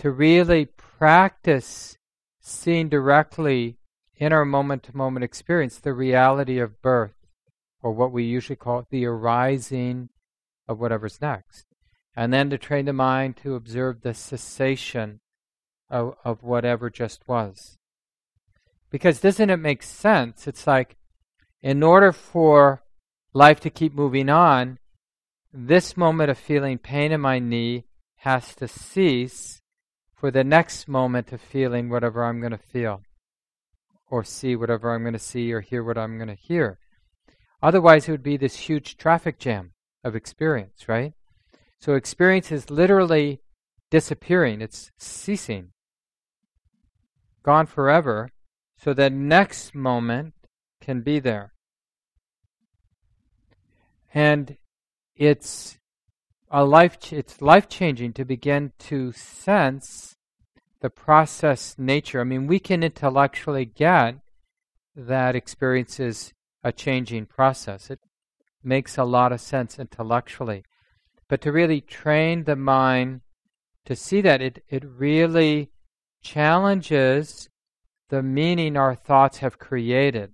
[0.00, 1.96] To really practice
[2.40, 3.78] seeing directly
[4.16, 7.14] in our moment to moment experience the reality of birth
[7.82, 10.10] or what we usually call the arising
[10.68, 11.64] of whatever's next.
[12.14, 15.20] And then to train the mind to observe the cessation
[15.88, 17.78] of, of whatever just was.
[18.90, 20.46] Because doesn't it make sense?
[20.46, 20.98] It's like,
[21.62, 22.82] in order for
[23.32, 24.80] life to keep moving on,
[25.52, 27.84] this moment of feeling pain in my knee
[28.18, 29.60] has to cease
[30.14, 33.02] for the next moment of feeling whatever I'm going to feel,
[34.08, 36.78] or see whatever I'm going to see, or hear what I'm going to hear.
[37.62, 39.72] Otherwise, it would be this huge traffic jam
[40.04, 41.14] of experience, right?
[41.80, 43.40] So experience is literally
[43.90, 45.72] disappearing, it's ceasing,
[47.42, 48.28] gone forever,
[48.76, 50.34] so that next moment
[50.80, 51.54] can be there.
[54.12, 54.56] And
[55.20, 55.76] it's
[56.50, 60.16] a life it's life changing to begin to sense
[60.80, 62.22] the process nature.
[62.22, 64.16] I mean, we can intellectually get
[64.96, 66.32] that experience is
[66.64, 67.90] a changing process.
[67.90, 68.00] It
[68.64, 70.64] makes a lot of sense intellectually.
[71.28, 73.20] But to really train the mind
[73.84, 75.70] to see that, it, it really
[76.22, 77.50] challenges
[78.08, 80.32] the meaning our thoughts have created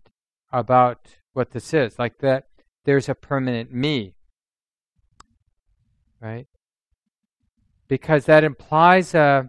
[0.53, 1.99] about what this is.
[1.99, 2.47] Like that
[2.85, 4.16] there's a permanent me.
[6.27, 6.49] Right?
[7.87, 9.49] Because that implies a,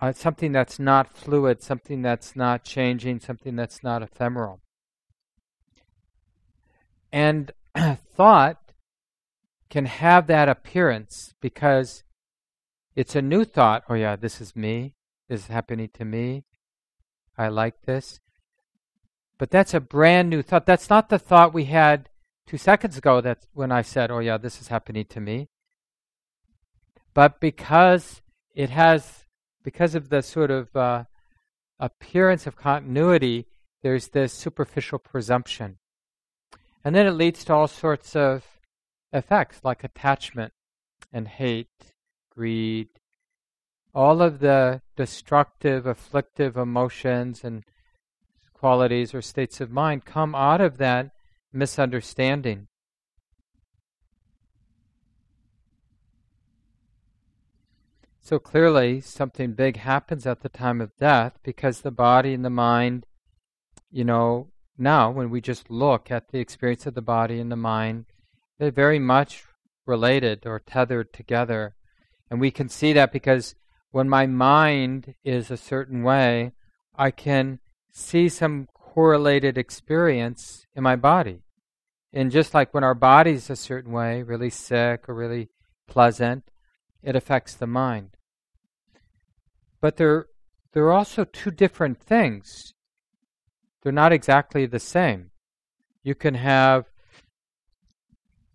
[0.00, 4.60] a something that's not fluid, something that's not changing, something that's not ephemeral.
[7.12, 7.52] And
[8.16, 8.72] thought
[9.68, 12.02] can have that appearance because
[12.96, 13.84] it's a new thought.
[13.90, 14.94] Oh, yeah, this is me.
[15.28, 16.44] This is happening to me.
[17.36, 18.20] I like this.
[19.36, 20.64] But that's a brand new thought.
[20.64, 22.08] That's not the thought we had
[22.46, 25.48] two seconds ago that's when I said, oh, yeah, this is happening to me.
[27.14, 28.22] But because
[28.54, 29.24] it has,
[29.62, 31.04] because of the sort of uh,
[31.78, 33.46] appearance of continuity,
[33.82, 35.78] there's this superficial presumption.
[36.84, 38.44] And then it leads to all sorts of
[39.12, 40.52] effects like attachment
[41.12, 41.94] and hate,
[42.30, 42.88] greed,
[43.94, 47.64] all of the destructive, afflictive emotions and
[48.54, 51.10] qualities or states of mind come out of that
[51.52, 52.68] misunderstanding.
[58.20, 62.50] So clearly, something big happens at the time of death because the body and the
[62.50, 63.04] mind,
[63.90, 67.56] you know, now, when we just look at the experience of the body and the
[67.56, 68.06] mind,
[68.58, 69.44] they're very much
[69.86, 71.74] related or tethered together.
[72.30, 73.54] And we can see that because
[73.90, 76.52] when my mind is a certain way,
[76.96, 77.60] I can
[77.92, 81.40] see some correlated experience in my body.
[82.12, 85.48] And just like when our body's a certain way, really sick or really
[85.88, 86.44] pleasant,
[87.02, 88.10] it affects the mind.
[89.80, 90.26] But they're,
[90.72, 92.74] they're also two different things.
[93.82, 95.30] They're not exactly the same.
[96.04, 96.84] You can have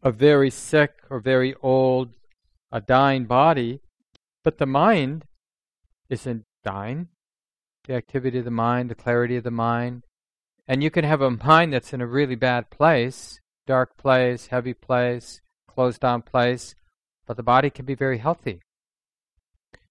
[0.04, 2.12] a very sick or very old,
[2.72, 3.82] a dying body,
[4.44, 5.26] but the mind
[6.10, 7.08] isn't dying.
[7.88, 10.04] The activity of the mind, the clarity of the mind.
[10.68, 14.74] And you can have a mind that's in a really bad place, dark place, heavy
[14.74, 16.76] place, closed down place,
[17.26, 18.62] but the body can be very healthy.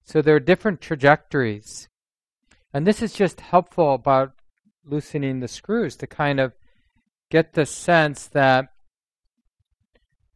[0.05, 1.89] So there are different trajectories.
[2.73, 4.33] And this is just helpful about
[4.85, 6.53] loosening the screws to kind of
[7.31, 8.69] get the sense that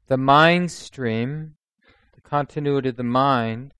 [0.08, 1.56] the mind stream,
[2.14, 3.74] the continuity of the mind,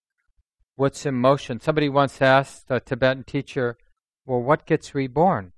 [0.77, 1.59] what's in motion.
[1.59, 3.77] Somebody once asked a Tibetan teacher,
[4.27, 5.53] Well, what gets reborn?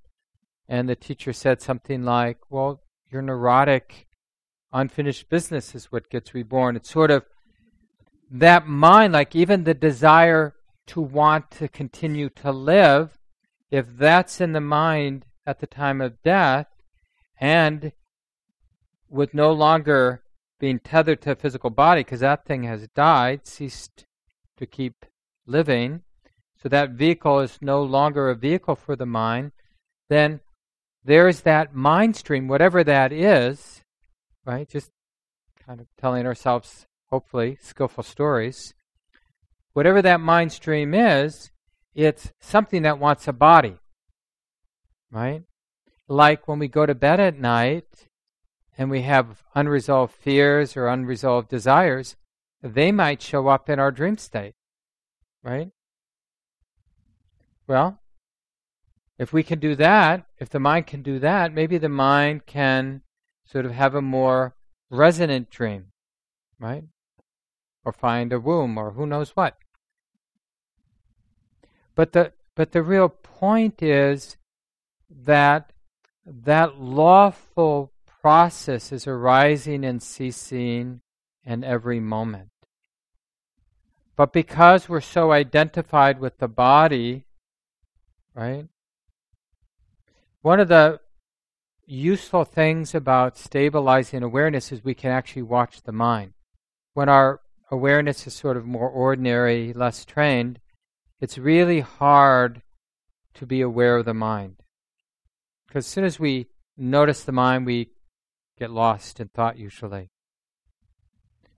[0.68, 4.06] And the teacher said something like, Well, your neurotic,
[4.72, 6.76] unfinished business is what gets reborn.
[6.76, 7.24] It's sort of
[8.30, 10.54] that mind, like even the desire
[10.86, 13.18] to want to continue to live,
[13.70, 16.66] if that's in the mind at the time of death,
[17.40, 17.92] and
[19.08, 20.22] with no longer
[20.58, 24.06] being tethered to a physical body, because that thing has died, ceased
[24.56, 25.04] to keep
[25.46, 26.02] living,
[26.62, 29.52] so that vehicle is no longer a vehicle for the mind,
[30.08, 30.40] then
[31.04, 33.82] there's that mind stream, whatever that is,
[34.44, 34.68] right?
[34.68, 34.90] Just
[35.66, 38.74] kind of telling ourselves, hopefully, skillful stories.
[39.72, 41.50] Whatever that mind stream is,
[41.94, 43.76] it's something that wants a body,
[45.10, 45.42] right?
[46.08, 48.08] Like when we go to bed at night
[48.76, 52.16] and we have unresolved fears or unresolved desires,
[52.62, 54.54] they might show up in our dream state,
[55.42, 55.70] right?
[57.66, 57.98] Well,
[59.18, 63.02] if we can do that, if the mind can do that, maybe the mind can
[63.44, 64.54] sort of have a more
[64.90, 65.86] resonant dream,
[66.58, 66.84] right?
[67.84, 69.56] Or find a womb or who knows what.
[71.94, 74.36] But the but the real point is
[75.10, 75.72] that
[76.24, 81.00] that lawful process is arising and ceasing
[81.44, 82.50] in every moment.
[84.16, 87.24] But because we're so identified with the body,
[88.34, 88.66] right?
[90.42, 91.00] One of the
[91.86, 96.32] useful things about stabilizing awareness is we can actually watch the mind.
[96.94, 100.58] When our awareness is sort of more ordinary, less trained,
[101.20, 102.62] it's really hard
[103.34, 104.56] to be aware of the mind.
[105.68, 107.90] Because as soon as we notice the mind, we
[108.58, 110.10] get lost in thought usually.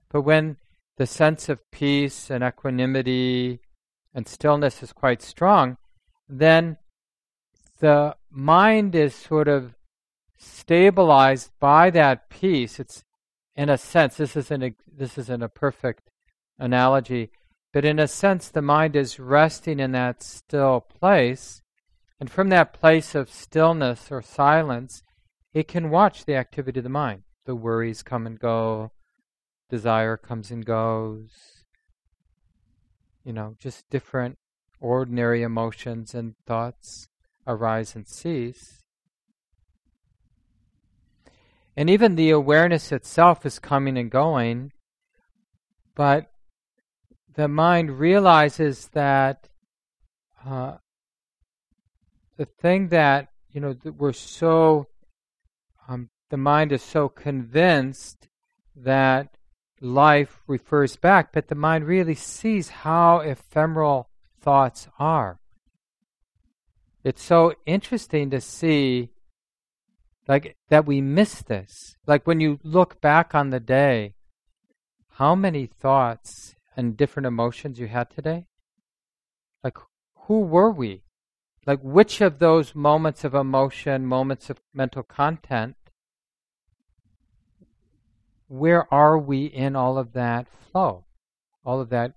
[0.09, 0.57] But when
[0.97, 3.59] the sense of peace and equanimity
[4.13, 5.77] and stillness is quite strong,
[6.29, 6.77] then
[7.79, 9.73] the mind is sort of
[10.37, 12.79] stabilized by that peace.
[12.79, 13.03] It's
[13.55, 16.11] in a sense, this isn't a, this isn't a perfect
[16.59, 17.31] analogy,
[17.71, 21.61] but in a sense, the mind is resting in that still place.
[22.19, 25.01] And from that place of stillness or silence,
[25.53, 27.23] it can watch the activity of the mind.
[27.45, 28.91] The worries come and go,
[29.69, 31.29] desire comes and goes,
[33.23, 34.37] you know, just different
[34.81, 37.07] ordinary emotions and thoughts
[37.47, 38.83] arise and cease.
[41.77, 44.71] And even the awareness itself is coming and going,
[45.93, 46.31] but
[47.33, 49.49] the mind realizes that
[50.45, 50.77] uh,
[52.37, 54.87] the thing that, you know, that we're so,
[55.87, 58.29] um, the mind is so convinced
[58.75, 59.35] that
[59.81, 64.09] life refers back, but the mind really sees how ephemeral
[64.41, 65.39] thoughts are
[67.05, 69.09] it's so interesting to see
[70.27, 71.95] like that we miss this.
[72.07, 74.15] Like when you look back on the day,
[75.11, 78.47] how many thoughts and different emotions you had today?
[79.63, 79.77] Like
[80.21, 81.03] who were we?
[81.67, 85.75] Like which of those moments of emotion, moments of mental content,
[88.47, 91.05] where are we in all of that flow?
[91.63, 92.13] All of that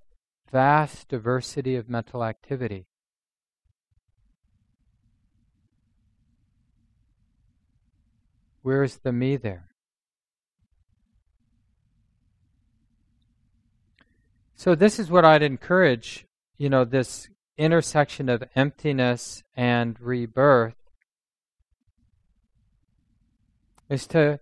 [0.50, 2.86] vast diversity of mental activity.
[8.68, 9.68] Where's the me there?
[14.54, 16.26] So, this is what I'd encourage
[16.58, 20.74] you know, this intersection of emptiness and rebirth
[23.88, 24.38] is to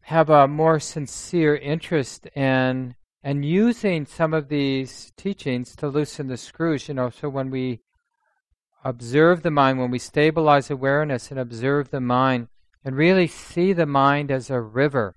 [0.00, 6.36] have a more sincere interest in and using some of these teachings to loosen the
[6.36, 7.82] screws, you know, so when we
[8.82, 12.48] observe the mind, when we stabilize awareness and observe the mind,
[12.84, 15.16] and really see the mind as a river.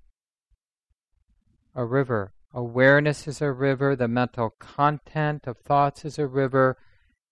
[1.74, 2.32] A river.
[2.52, 6.76] Awareness is a river, the mental content of thoughts is a river,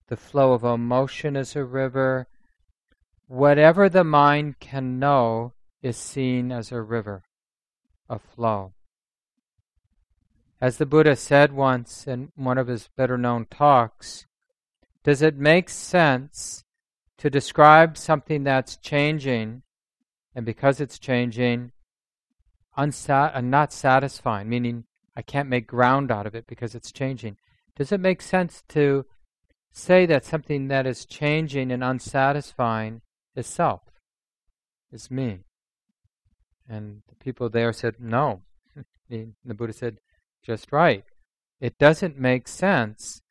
[0.09, 2.27] the flow of emotion is a river.
[3.29, 7.23] Whatever the mind can know is seen as a river,
[8.09, 8.73] a flow.
[10.61, 14.27] As the Buddha said once in one of his better known talks,
[15.03, 16.65] does it make sense
[17.19, 19.63] to describe something that's changing,
[20.35, 21.73] and because it's changing,
[22.77, 24.85] unsat- uh, not satisfying, meaning
[25.17, 27.37] I can't make ground out of it because it's changing?
[27.77, 29.07] Does it make sense to
[29.73, 33.03] say that something that is changing and unsatisfying
[33.35, 33.83] is self,
[34.91, 35.41] is me?
[36.69, 38.43] And the people there said, no.
[39.11, 39.99] the Buddha said,
[40.43, 41.05] just right.
[41.61, 43.23] It doesn't make sense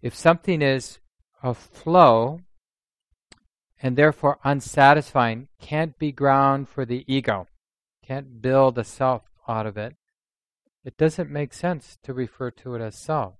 [0.00, 0.98] if something is
[1.42, 2.40] a flow
[3.84, 7.46] and therefore unsatisfying, can't be ground for the ego,
[8.02, 9.94] can't build a self out of it,
[10.86, 13.34] it doesn't make sense to refer to it as self.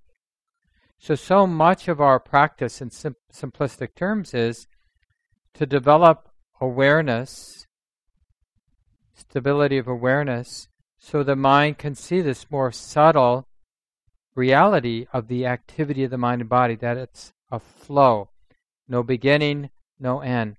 [0.99, 4.67] So, so much of our practice in sim- simplistic terms is
[5.55, 6.29] to develop
[6.61, 7.65] awareness,
[9.15, 10.67] stability of awareness,
[10.99, 13.47] so the mind can see this more subtle
[14.35, 18.29] reality of the activity of the mind and body, that it's a flow,
[18.87, 20.57] no beginning, no end.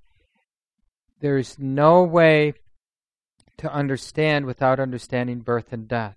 [1.20, 2.55] There's no way
[3.59, 6.16] to understand without understanding birth and death.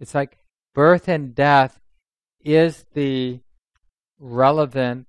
[0.00, 0.38] It's like
[0.74, 1.80] birth and death
[2.44, 3.40] is the
[4.18, 5.06] relevant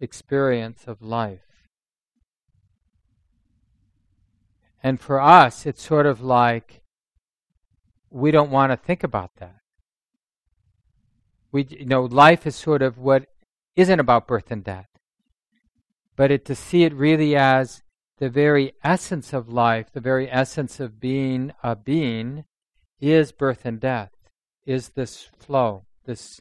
[0.00, 1.40] experience of life.
[4.82, 6.82] And for us, it's sort of like
[8.10, 9.56] we don't want to think about that.
[11.50, 13.26] We, you know, life is sort of what
[13.76, 14.88] isn't about birth and death,
[16.16, 17.82] but it, to see it really as
[18.18, 22.44] the very essence of life, the very essence of being a being,
[23.00, 24.12] is birth and death,
[24.64, 26.40] is this flow, this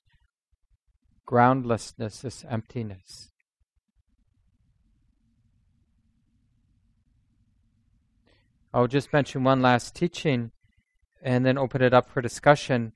[1.26, 3.30] groundlessness, this emptiness.
[8.74, 10.52] I'll just mention one last teaching
[11.22, 12.94] and then open it up for discussion.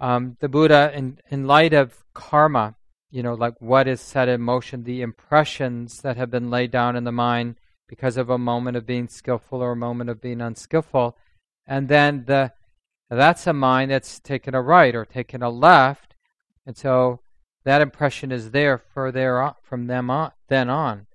[0.00, 2.76] Um, the Buddha, in, in light of karma,
[3.12, 6.96] you know, like what is set in motion, the impressions that have been laid down
[6.96, 7.56] in the mind
[7.86, 11.16] because of a moment of being skillful or a moment of being unskillful,
[11.66, 12.52] and then the
[13.10, 16.14] that's a mind that's taken a right or taken a left,
[16.66, 17.20] and so
[17.64, 21.06] that impression is there for there uh, from them on, then on.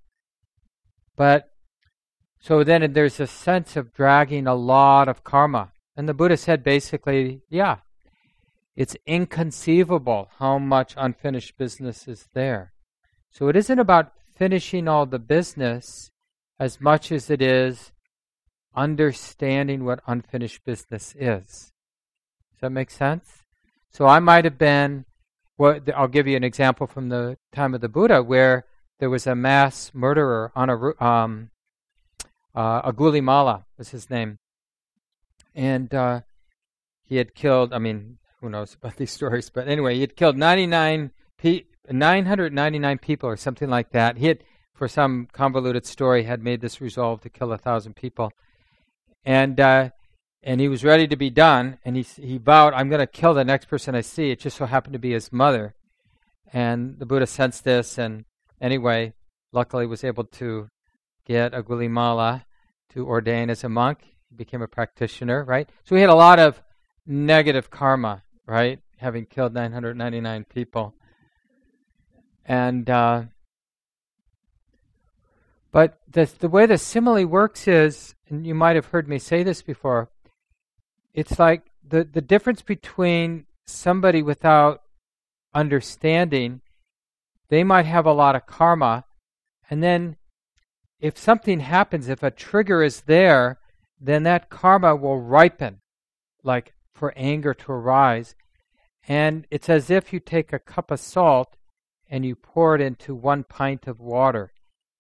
[1.16, 1.52] But
[2.40, 5.72] so then there's a sense of dragging a lot of karma.
[5.96, 7.78] And the Buddha said basically, yeah,
[8.78, 12.72] it's inconceivable how much unfinished business is there.
[13.32, 16.12] So it isn't about finishing all the business
[16.60, 17.92] as much as it is
[18.76, 21.74] understanding what unfinished business is.
[22.52, 23.44] Does that make sense?
[23.90, 25.06] So I might have been,
[25.58, 28.66] well, I'll give you an example from the time of the Buddha where
[29.00, 31.50] there was a mass murderer on a, um,
[32.54, 34.38] uh, Angulimala was his name.
[35.56, 36.22] And uh,
[37.02, 40.38] he had killed, I mean, who knows about these stories, but anyway, he had killed
[40.38, 44.18] 99 pe- 999 people or something like that.
[44.18, 48.34] He had, for some convoluted story, had made this resolve to kill a thousand people.
[49.26, 49.90] And uh,
[50.44, 53.34] and he was ready to be done, and he he vowed, "I'm going to kill
[53.34, 55.74] the next person I see." It just so happened to be his mother,
[56.54, 58.24] and the Buddha sensed this, and
[58.62, 59.14] anyway,
[59.52, 60.70] luckily was able to
[61.26, 62.46] get Angulimala
[62.92, 64.00] to ordain as a monk.
[64.30, 65.70] He became a practitioner, right?
[65.84, 66.64] So he had a lot of
[67.06, 68.80] negative karma, right?
[68.98, 70.96] Having killed 999 people.
[72.46, 73.24] And, uh,
[75.72, 79.44] but the, the way the simile works is, and you might have heard me say
[79.44, 80.10] this before,
[81.14, 84.82] it's like the, the difference between somebody without
[85.54, 86.62] understanding,
[87.50, 89.06] they might have a lot of karma,
[89.70, 90.16] and then
[91.00, 93.60] if something happens, if a trigger is there,
[94.00, 95.82] then that karma will ripen,
[96.44, 98.36] like for anger to arise.
[99.08, 101.56] And it's as if you take a cup of salt
[102.10, 104.52] and you pour it into one pint of water.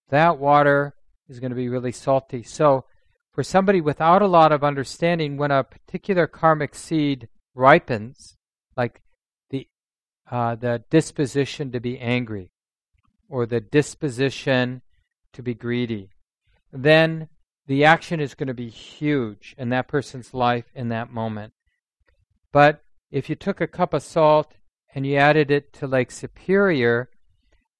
[0.10, 0.95] That water
[1.28, 2.43] is going to be really salty.
[2.43, 2.86] So,
[3.34, 8.36] for somebody without a lot of understanding, when a particular karmic seed ripens,
[8.76, 9.02] like
[9.50, 9.68] the
[10.32, 12.50] uh, the disposition to be angry,
[13.30, 14.82] or the disposition
[15.34, 16.10] to be greedy,
[16.72, 17.28] then
[17.68, 21.54] the action is going to be huge in that person's life in that moment.
[22.58, 22.82] But
[23.12, 24.55] if you took a cup of salt
[24.95, 27.08] and you added it to Lake Superior,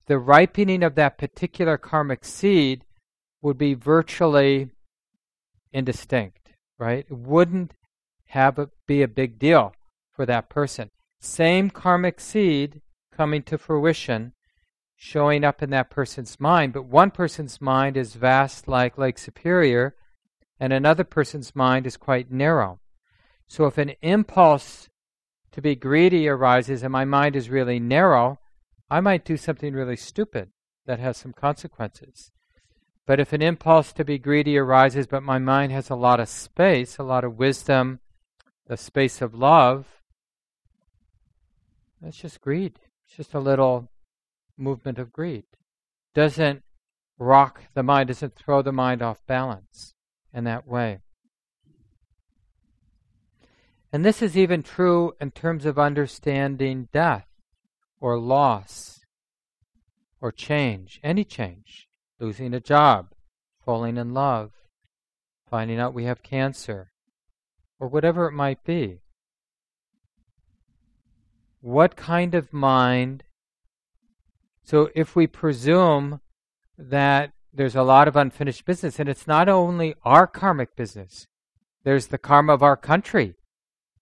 [0.06, 2.86] the ripening of that particular karmic seed
[3.42, 4.70] would be virtually
[5.74, 7.08] indistinct, right?
[7.10, 7.74] It wouldn't
[8.26, 9.74] have a, be a big deal
[10.12, 10.92] for that person.
[11.20, 12.80] Same karmic seed
[13.12, 14.34] coming to fruition,
[14.96, 19.96] showing up in that person's mind, but one person's mind is vast like Lake Superior,
[20.60, 22.80] and another person's mind is quite narrow.
[23.48, 24.90] So if an impulse
[25.52, 28.40] to be greedy arises and my mind is really narrow,
[28.90, 30.50] I might do something really stupid
[30.86, 32.32] that has some consequences.
[33.06, 36.28] But if an impulse to be greedy arises, but my mind has a lot of
[36.28, 38.02] space, a lot of wisdom,
[38.68, 39.86] the space of love,
[42.02, 42.80] that's just greed.
[43.06, 43.90] It's just a little
[44.58, 45.46] movement of greed.
[46.14, 46.64] Doesn't
[47.18, 49.94] rock the mind, doesn't throw the mind off balance
[50.34, 51.00] in that way.
[53.98, 57.26] And this is even true in terms of understanding death
[58.00, 59.00] or loss
[60.22, 61.88] or change, any change,
[62.20, 63.08] losing a job,
[63.66, 64.52] falling in love,
[65.50, 66.92] finding out we have cancer,
[67.80, 69.00] or whatever it might be.
[71.62, 73.24] What kind of mind?
[74.64, 76.22] So, if we presume
[76.78, 81.26] that there's a lot of unfinished business, and it's not only our karmic business,
[81.84, 83.34] there's the karma of our country,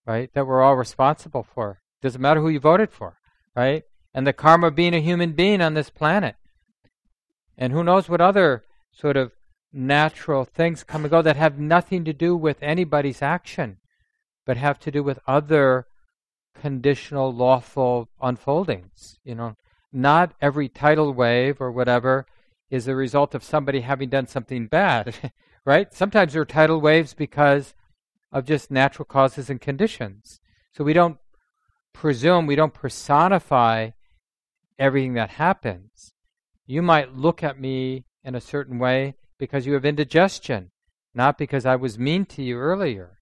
[0.06, 1.82] right, that we're all responsible for.
[2.02, 3.18] Doesn't matter who you voted for,
[3.56, 3.84] right?
[4.14, 6.36] And the karma of being a human being on this planet.
[7.58, 9.32] And who knows what other sort of
[9.74, 13.78] natural things come and go that have nothing to do with anybody's action,
[14.46, 15.88] but have to do with other
[16.60, 19.20] conditional, lawful unfoldings.
[19.24, 19.56] You know,
[19.92, 22.26] not every tidal wave or whatever
[22.70, 25.32] is a result of somebody having done something bad,
[25.66, 25.94] right?
[25.94, 27.74] Sometimes there are tidal waves because
[28.36, 30.42] of just natural causes and conditions.
[30.74, 31.18] So we don't
[31.94, 33.92] presume, we don't personify
[34.78, 36.12] everything that happens.
[36.68, 40.72] You might look at me in a certain way because you have indigestion,
[41.14, 43.20] not because I was mean to you earlier.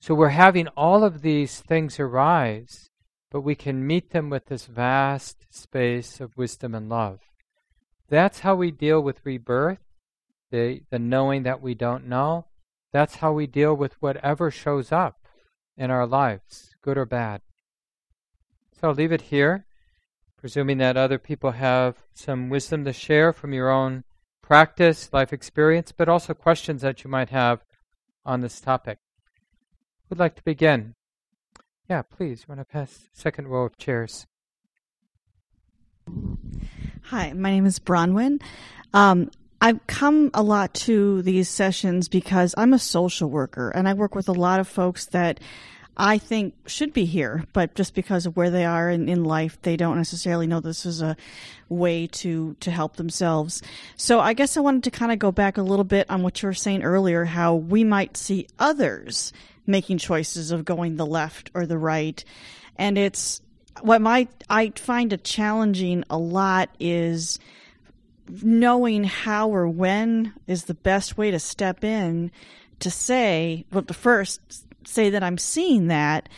[0.00, 2.90] So we're having all of these things arise,
[3.30, 7.20] but we can meet them with this vast space of wisdom and love.
[8.08, 9.78] That's how we deal with rebirth,
[10.50, 12.46] the, the knowing that we don't know.
[12.92, 15.26] That's how we deal with whatever shows up
[15.76, 17.42] in our lives, good or bad.
[18.72, 19.66] So I'll leave it here,
[20.36, 24.04] presuming that other people have some wisdom to share from your own
[24.42, 27.64] practice, life experience, but also questions that you might have
[28.24, 28.98] on this topic.
[30.08, 30.94] Who'd like to begin?
[31.88, 32.42] Yeah, please.
[32.42, 34.26] You want to pass second row of chairs?
[37.04, 38.40] Hi, my name is Bronwyn.
[38.94, 39.30] Um,
[39.60, 44.14] I've come a lot to these sessions because I'm a social worker and I work
[44.14, 45.40] with a lot of folks that
[45.96, 49.60] I think should be here, but just because of where they are in, in life,
[49.62, 51.16] they don't necessarily know this is a
[51.68, 53.62] way to, to help themselves.
[53.96, 56.40] So I guess I wanted to kind of go back a little bit on what
[56.40, 59.32] you were saying earlier, how we might see others
[59.66, 62.24] making choices of going the left or the right.
[62.76, 63.40] And it's
[63.80, 67.40] what my, I find challenging a lot is
[68.42, 72.30] knowing how or when is the best way to step in
[72.80, 74.40] to say, well, the first
[74.86, 76.28] say that I'm seeing that,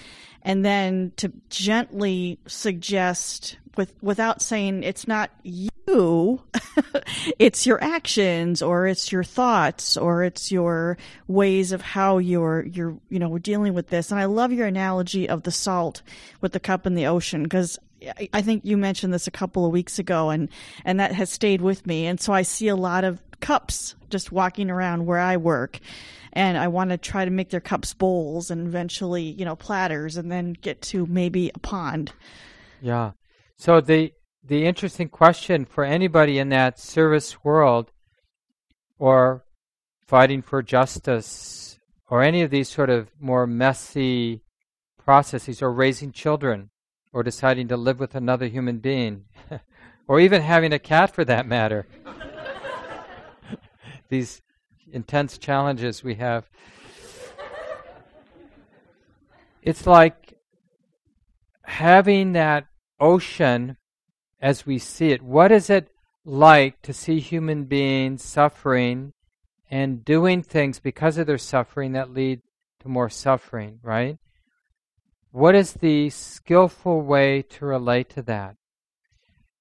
[0.42, 6.42] and then to gently suggest with without saying it's not you
[7.38, 10.96] it's your actions or it's your thoughts or it's your
[11.28, 14.10] ways of how you're you're you know dealing with this.
[14.10, 16.02] And i love your analogy of the salt
[16.40, 17.78] with the cup in the ocean because
[18.32, 20.48] I think you mentioned this a couple of weeks ago, and
[20.84, 22.06] and that has stayed with me.
[22.06, 25.78] And so I see a lot of cups just walking around where I work,
[26.32, 30.16] and I want to try to make their cups bowls and eventually, you know, platters,
[30.16, 32.12] and then get to maybe a pond.
[32.80, 33.12] Yeah.
[33.56, 37.90] So the the interesting question for anybody in that service world,
[38.98, 39.44] or
[40.06, 41.78] fighting for justice,
[42.08, 44.42] or any of these sort of more messy
[44.98, 46.69] processes, or raising children,
[47.12, 49.24] or deciding to live with another human being,
[50.08, 51.86] or even having a cat for that matter.
[54.08, 54.42] these
[54.92, 56.48] intense challenges we have.
[59.62, 60.34] It's like
[61.62, 62.66] having that
[62.98, 63.76] ocean
[64.40, 65.22] as we see it.
[65.22, 65.90] What is it
[66.24, 69.12] like to see human beings suffering
[69.70, 72.40] and doing things because of their suffering that lead
[72.80, 74.18] to more suffering, right?
[75.32, 78.56] What is the skillful way to relate to that?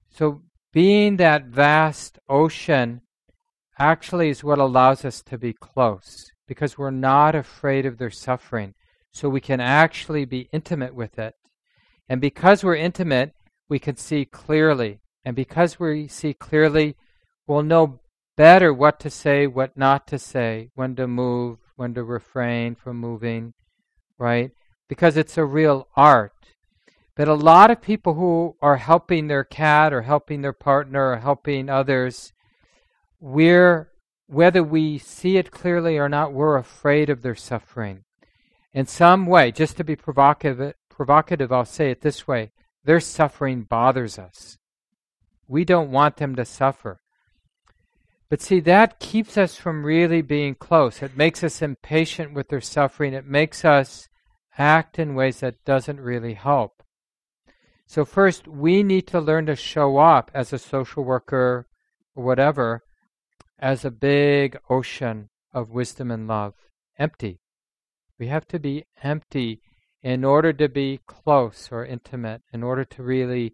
[0.10, 0.42] So,
[0.74, 3.02] being that vast ocean
[3.78, 8.74] actually is what allows us to be close because we're not afraid of their suffering.
[9.12, 11.34] so we can actually be intimate with it.
[12.08, 13.34] And because we're intimate,
[13.68, 15.00] we can see clearly.
[15.26, 16.96] And because we see clearly,
[17.48, 18.00] we'll know
[18.38, 22.98] better what to say, what not to say, when to move, when to refrain from
[22.98, 23.54] moving,
[24.20, 24.52] right?
[24.90, 26.34] Because it's a real art.
[27.16, 31.18] But a lot of people who are helping their cat or helping their partner or
[31.18, 32.34] helping others,
[33.22, 33.90] we're,
[34.28, 38.04] whether we see it clearly or not, we're afraid of their suffering.
[38.74, 42.52] In some way, just to be provocative, provocative, I'll say it this way
[42.84, 44.58] their suffering bothers us.
[45.48, 47.02] We don't want them to suffer.
[48.30, 51.02] But see, that keeps us from really being close.
[51.02, 53.14] It makes us impatient with their suffering.
[53.14, 54.08] It makes us
[54.60, 56.84] act in ways that doesn't really help.
[57.88, 61.68] So first, we need to learn to show up as a social worker
[62.14, 62.84] or whatever
[63.58, 66.54] as a big ocean of wisdom and love,
[67.00, 67.40] empty.
[68.20, 69.62] We have to be empty
[70.04, 73.54] in order to be close or intimate, in order to really,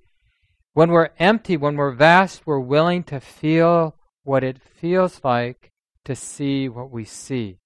[0.73, 5.71] when we're empty, when we're vast, we're willing to feel what it feels like
[6.03, 7.57] to see what we see.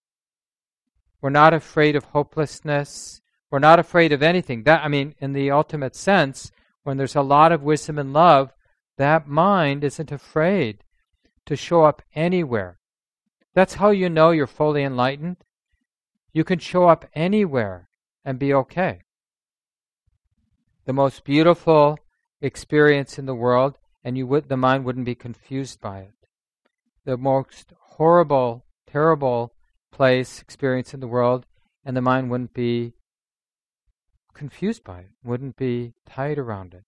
[1.22, 3.22] We're not afraid of hopelessness.
[3.52, 4.64] We're not afraid of anything.
[4.64, 6.52] That I mean, in the ultimate sense,
[6.84, 8.52] when there's a lot of wisdom and love,
[8.98, 10.84] that mind isn't afraid
[11.46, 12.80] to show up anywhere.
[13.54, 15.38] That's how you know you're fully enlightened.
[16.34, 17.90] You can show up anywhere
[18.24, 19.02] and be okay.
[20.86, 21.98] The most beautiful
[22.42, 26.20] experience in the world, and you would the mind wouldn't be confused by it
[27.10, 29.52] the most horrible, terrible
[29.92, 31.44] place, experience in the world,
[31.84, 32.94] and the mind wouldn't be
[34.40, 36.86] confused by it, wouldn't be tied around it.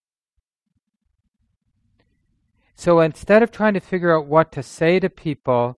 [2.76, 5.78] So instead of trying to figure out what to say to people,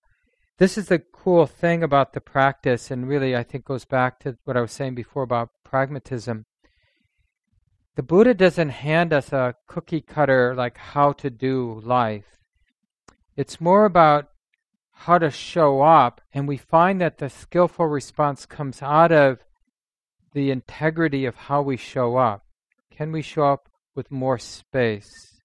[0.59, 4.37] this is the cool thing about the practice, and really I think goes back to
[4.43, 6.45] what I was saying before about pragmatism.
[7.95, 12.37] The Buddha doesn't hand us a cookie cutter like how to do life.
[13.35, 14.29] It's more about
[14.91, 19.43] how to show up, and we find that the skillful response comes out of
[20.33, 22.45] the integrity of how we show up.
[22.91, 25.41] Can we show up with more space?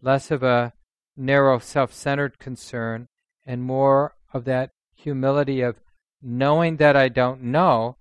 [0.00, 0.72] Less of a
[1.16, 3.08] narrow, self centered concern,
[3.46, 5.80] and more of that humility of
[6.22, 7.96] knowing that I don't know,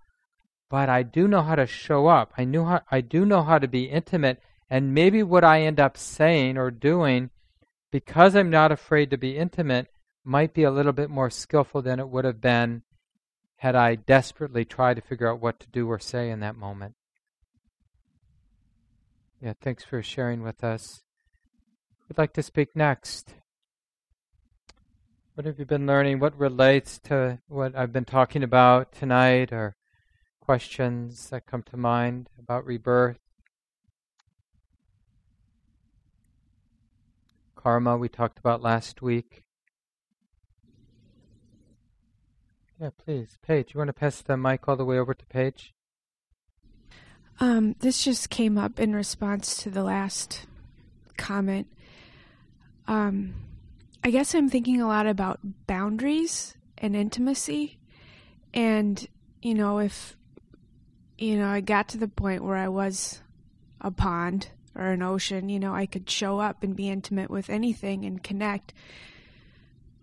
[0.69, 2.33] but I do know how to show up.
[2.37, 5.79] I, knew how, I do know how to be intimate, and maybe what I end
[5.79, 7.29] up saying or doing
[7.91, 9.87] because I'm not afraid to be intimate,
[10.25, 12.81] might be a little bit more skillful than it would have been
[13.63, 16.95] had I desperately tried to figure out what to do or say in that moment.
[19.41, 21.01] Yeah, thanks for sharing with us.
[22.01, 23.35] Who'd like to speak next?
[25.35, 26.19] What have you been learning?
[26.19, 29.77] What relates to what I've been talking about tonight, or
[30.41, 33.19] questions that come to mind about rebirth?
[37.55, 39.42] karma we talked about last week.
[42.79, 43.37] Yeah, please.
[43.41, 45.73] Paige, you want to pass the mic all the way over to Paige?
[47.39, 50.45] Um, this just came up in response to the last
[51.17, 51.67] comment.
[52.87, 53.35] Um,
[54.03, 57.79] I guess I'm thinking a lot about boundaries and intimacy.
[58.53, 59.07] And,
[59.41, 60.15] you know, if,
[61.17, 63.21] you know, I got to the point where I was
[63.81, 67.49] a pond or an ocean, you know, I could show up and be intimate with
[67.49, 68.73] anything and connect.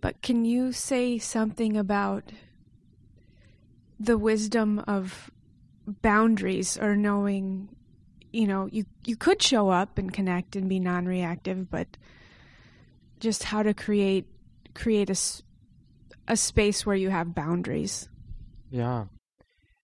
[0.01, 2.33] But can you say something about
[4.01, 5.31] the wisdom of
[5.87, 7.69] boundaries or knowing,
[8.33, 11.99] you know, you, you could show up and connect and be non reactive, but
[13.21, 14.27] just how to create
[14.73, 15.17] create a,
[16.29, 18.09] a space where you have boundaries.
[18.71, 19.07] Yeah.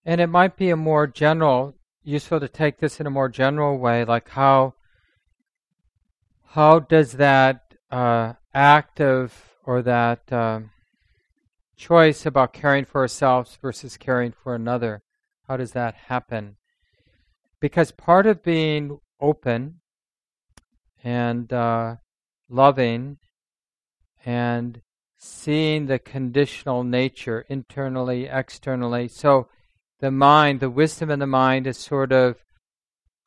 [0.04, 3.78] And it might be a more general useful to take this in a more general
[3.78, 4.74] way, like how
[6.44, 10.60] how does that uh, act of or that uh,
[11.76, 15.02] choice about caring for ourselves versus caring for another,
[15.46, 16.56] how does that happen?
[17.60, 19.80] Because part of being open
[21.02, 21.96] and uh,
[22.48, 23.18] loving
[24.24, 24.80] and
[25.18, 29.08] seeing the conditional nature internally, externally.
[29.08, 29.48] So
[30.00, 32.36] the mind, the wisdom in the mind is sort of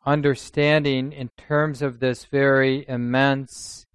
[0.06, 3.86] understanding in terms of this very immense,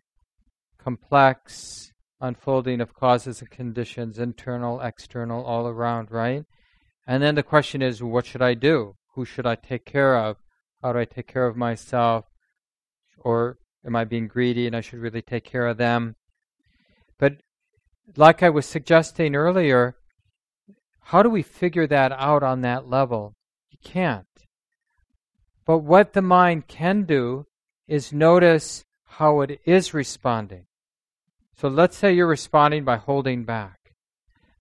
[0.78, 1.93] complex
[2.24, 6.44] unfolding of causes and conditions, internal, external, all around, right?
[7.06, 8.96] And then the question is, what should I do?
[9.14, 10.38] Who should I take care of?
[10.82, 12.24] How do I take care of myself?
[13.18, 16.16] Or am I being greedy and I should really take care of them?
[17.18, 17.42] But
[18.16, 19.96] like I was suggesting earlier,
[21.00, 23.34] how do we figure that out on that level?
[23.70, 24.26] You can't.
[25.66, 27.46] But what the mind can do
[27.86, 30.66] is notice how it is responding.
[31.56, 33.94] So let's say you're responding by holding back.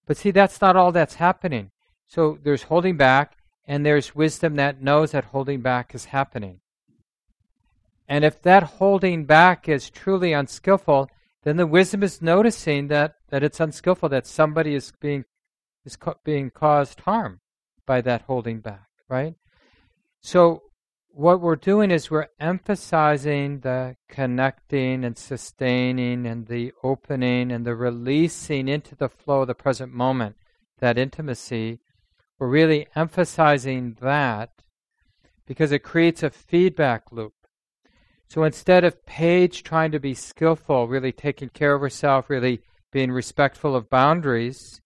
[0.06, 1.72] But see, that's not all that's happening.
[2.08, 6.60] So there's holding back, and there's wisdom that knows that holding back is happening.
[8.08, 11.10] And if that holding back is truly unskillful,
[11.44, 15.26] then the wisdom is noticing that, that it's unskillful, that somebody is being
[15.86, 17.42] is ca- being caused harm
[17.86, 19.36] by that holding back, right?
[20.22, 20.64] So
[21.16, 27.76] what we're doing is we're emphasizing the connecting and sustaining and the opening and the
[27.76, 30.36] releasing into the flow of the present moment,
[30.80, 31.80] that intimacy.
[32.40, 34.50] We're really emphasizing that
[35.46, 37.34] because it creates a feedback loop.
[38.28, 43.12] So instead of Paige trying to be skillful, really taking care of herself, really being
[43.12, 44.82] respectful of boundaries,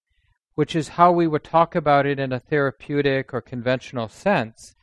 [0.55, 4.75] which is how we would talk about it in a therapeutic or conventional sense.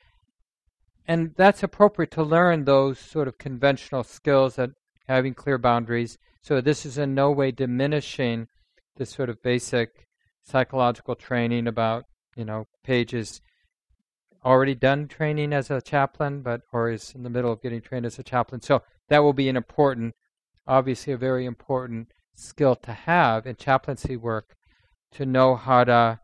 [1.07, 4.71] And that's appropriate to learn those sort of conventional skills that
[5.07, 6.19] having clear boundaries.
[6.43, 8.49] So this is in no way diminishing
[8.97, 10.07] this sort of basic
[10.43, 12.05] psychological training about,
[12.37, 13.41] you know, Paige's
[14.45, 18.07] already done training as a chaplain, but or is in the middle of getting trained
[18.07, 18.61] as a chaplain.
[18.61, 20.15] So that will be an important,
[20.67, 24.57] obviously a very important skill to have in chaplaincy work
[25.13, 26.21] to know how to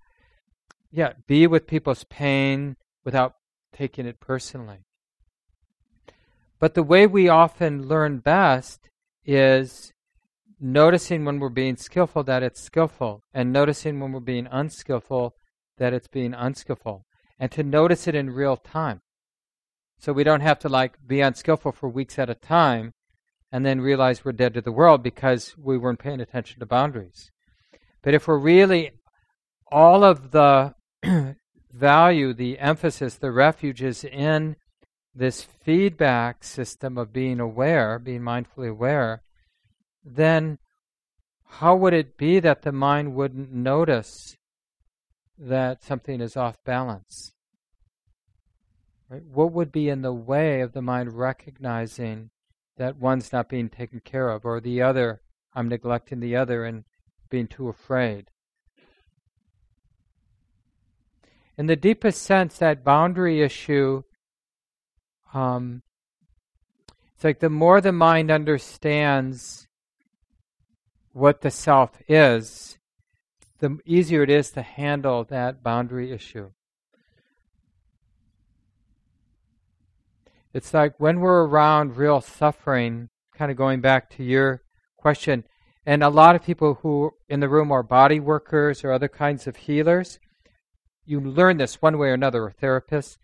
[0.91, 3.35] yeah, be with people's pain without
[3.81, 4.81] taking it personally.
[6.59, 8.91] But the way we often learn best
[9.25, 9.95] is
[10.61, 15.35] noticing when we're being skillful that it's skillful, and noticing when we're being unskillful
[15.79, 17.07] that it's being unskillful
[17.39, 19.01] and to notice it in real time.
[19.99, 22.93] So we don't have to like be unskillful for weeks at a time
[23.51, 27.31] and then realize we're dead to the world because we weren't paying attention to boundaries.
[28.03, 28.91] But if we're really
[29.73, 30.75] all of the
[31.73, 34.57] value, the emphasis, the refuge is in
[35.15, 39.23] this feedback system of being aware, being mindfully aware,
[40.05, 40.59] then
[41.45, 44.37] how would it be that the mind wouldn't notice
[45.39, 47.33] that something is off balance?
[49.09, 49.25] Right?
[49.25, 52.31] What would be in the way of the mind recognizing
[52.77, 55.21] that one's not being taken care of, or the other,
[55.53, 56.85] I'm neglecting the other and
[57.29, 58.31] being too afraid?
[61.61, 64.05] In the deepest sense, that boundary issue,
[65.35, 65.83] um,
[67.15, 69.69] it's like the more the mind understands
[71.13, 72.79] what the self is,
[73.59, 76.51] the easier it is to handle that boundary issue.
[80.55, 84.63] It's like when we're around real suffering, kind of going back to your
[84.97, 85.45] question,
[85.85, 89.47] and a lot of people who in the room are body workers or other kinds
[89.47, 90.19] of healers,
[91.11, 93.19] you learn this one way or another, or therapists.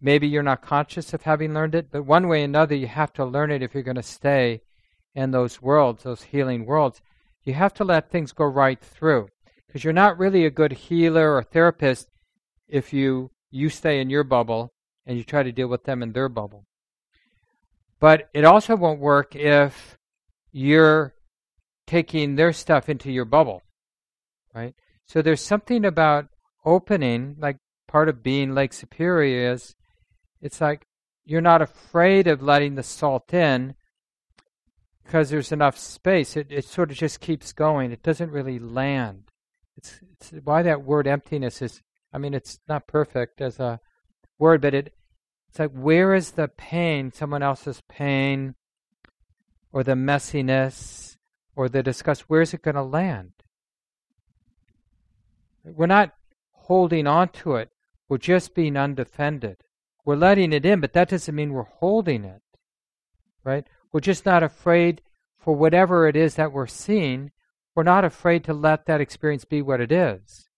[0.00, 3.12] Maybe you're not conscious of having learned it, but one way or another, you have
[3.14, 4.62] to learn it if you're going to stay
[5.14, 7.02] in those worlds, those healing worlds.
[7.44, 9.28] You have to let things go right through
[9.66, 12.08] because you're not really a good healer or therapist
[12.66, 14.72] if you you stay in your bubble
[15.06, 16.66] and you try to deal with them in their bubble.
[18.00, 19.98] But it also won't work if
[20.52, 21.14] you're
[21.86, 23.62] taking their stuff into your bubble,
[24.54, 24.74] right?
[25.06, 26.28] So there's something about
[26.64, 29.74] opening, like part of being Lake Superior is,
[30.40, 30.86] it's like
[31.24, 33.74] you're not afraid of letting the salt in
[35.04, 36.36] because there's enough space.
[36.36, 37.92] It, it sort of just keeps going.
[37.92, 39.30] It doesn't really land.
[39.76, 41.82] It's, it's why that word emptiness is.
[42.12, 43.80] I mean, it's not perfect as a
[44.38, 44.94] word, but it
[45.48, 48.54] it's like where is the pain, someone else's pain,
[49.72, 51.16] or the messiness,
[51.56, 52.28] or the disgust?
[52.28, 53.32] Where is it going to land?
[55.64, 56.14] We're not
[56.68, 57.70] holding on to it.
[58.08, 59.56] We're just being undefended.
[60.04, 62.42] We're letting it in, but that doesn't mean we're holding it.
[63.42, 63.66] Right?
[63.92, 65.00] We're just not afraid
[65.38, 67.30] for whatever it is that we're seeing.
[67.74, 70.48] We're not afraid to let that experience be what it is,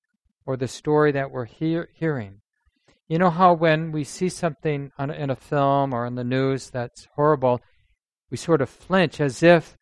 [0.45, 2.41] or the story that we're hear- hearing.
[3.09, 6.71] You know how when we see something on, in a film or in the news
[6.71, 7.61] that's horrible,
[8.31, 9.77] we sort of flinch as if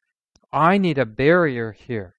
[0.52, 2.16] I need a barrier here.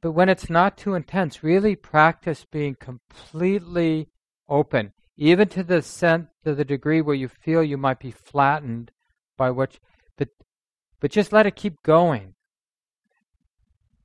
[0.00, 4.08] But when it's not too intense, really practice being completely
[4.48, 8.92] open, even to the sense, to the degree where you feel you might be flattened
[9.36, 9.78] by what,
[10.16, 10.28] but
[11.00, 12.34] but just let it keep going.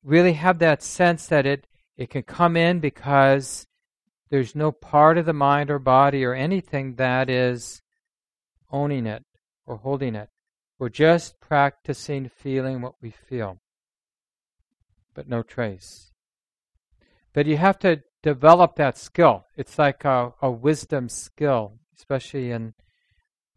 [0.02, 1.66] Really have that sense that it
[1.96, 3.66] it can come in because
[4.30, 7.82] there's no part of the mind or body or anything that is
[8.70, 9.24] owning it
[9.64, 10.28] or holding it.
[10.78, 13.60] We're just practicing feeling what we feel,
[15.14, 16.12] but no trace.
[17.32, 19.44] But you have to develop that skill.
[19.56, 22.74] It's like a, a wisdom skill, especially in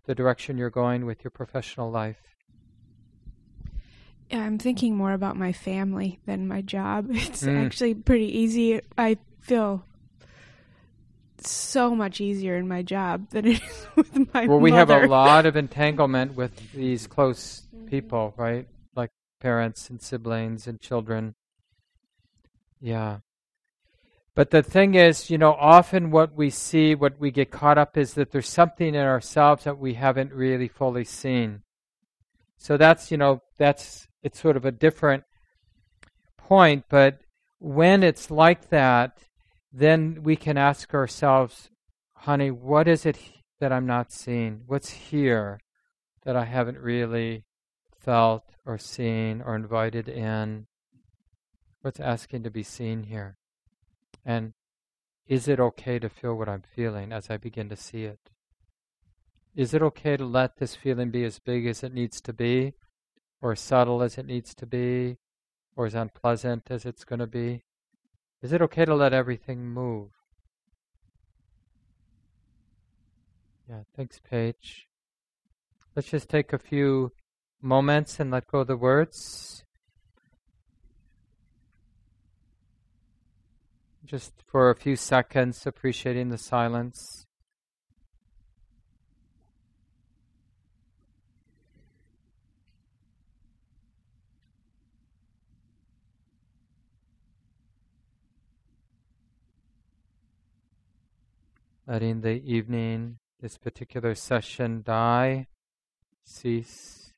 [0.05, 2.21] the direction you're going with your professional life.
[4.29, 7.07] Yeah, I'm thinking more about my family than my job.
[7.11, 7.65] It's mm.
[7.65, 8.81] actually pretty easy.
[8.97, 9.85] I feel
[11.39, 15.07] so much easier in my job than it is with my Well, we have a
[15.07, 17.87] lot of entanglement with these close mm-hmm.
[17.87, 18.67] people, right?
[18.95, 21.35] Like parents and siblings and children.
[22.79, 23.19] Yeah.
[24.35, 27.97] But the thing is, you know, often what we see, what we get caught up
[27.97, 31.63] is that there's something in ourselves that we haven't really fully seen.
[32.57, 35.23] So that's, you know, that's, it's sort of a different
[36.37, 36.85] point.
[36.87, 37.19] But
[37.57, 39.17] when it's like that,
[39.73, 41.69] then we can ask ourselves,
[42.13, 43.17] honey, what is it
[43.59, 44.61] that I'm not seeing?
[44.67, 45.59] What's here
[46.25, 47.43] that I haven't really
[47.99, 50.67] felt or seen or invited in?
[51.87, 53.37] What's asking to be seen here?
[54.25, 54.51] And
[55.25, 58.19] is it okay to feel what I'm feeling as I begin to see it?
[59.55, 62.73] Is it okay to let this feeling be as big as it needs to be,
[63.41, 65.15] or subtle as it needs to be,
[65.77, 67.63] or as unpleasant as it's going to be?
[68.41, 70.09] Is it okay to let everything move?
[73.69, 74.89] Yeah, thanks, Paige.
[75.95, 77.13] Let's just take a few
[77.61, 79.63] moments and let go of the words.
[84.07, 87.27] Just for a few seconds, appreciating the silence.
[101.87, 105.47] letting the evening, this particular session die,
[106.25, 107.13] cease.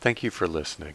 [0.00, 0.94] Thank you for listening.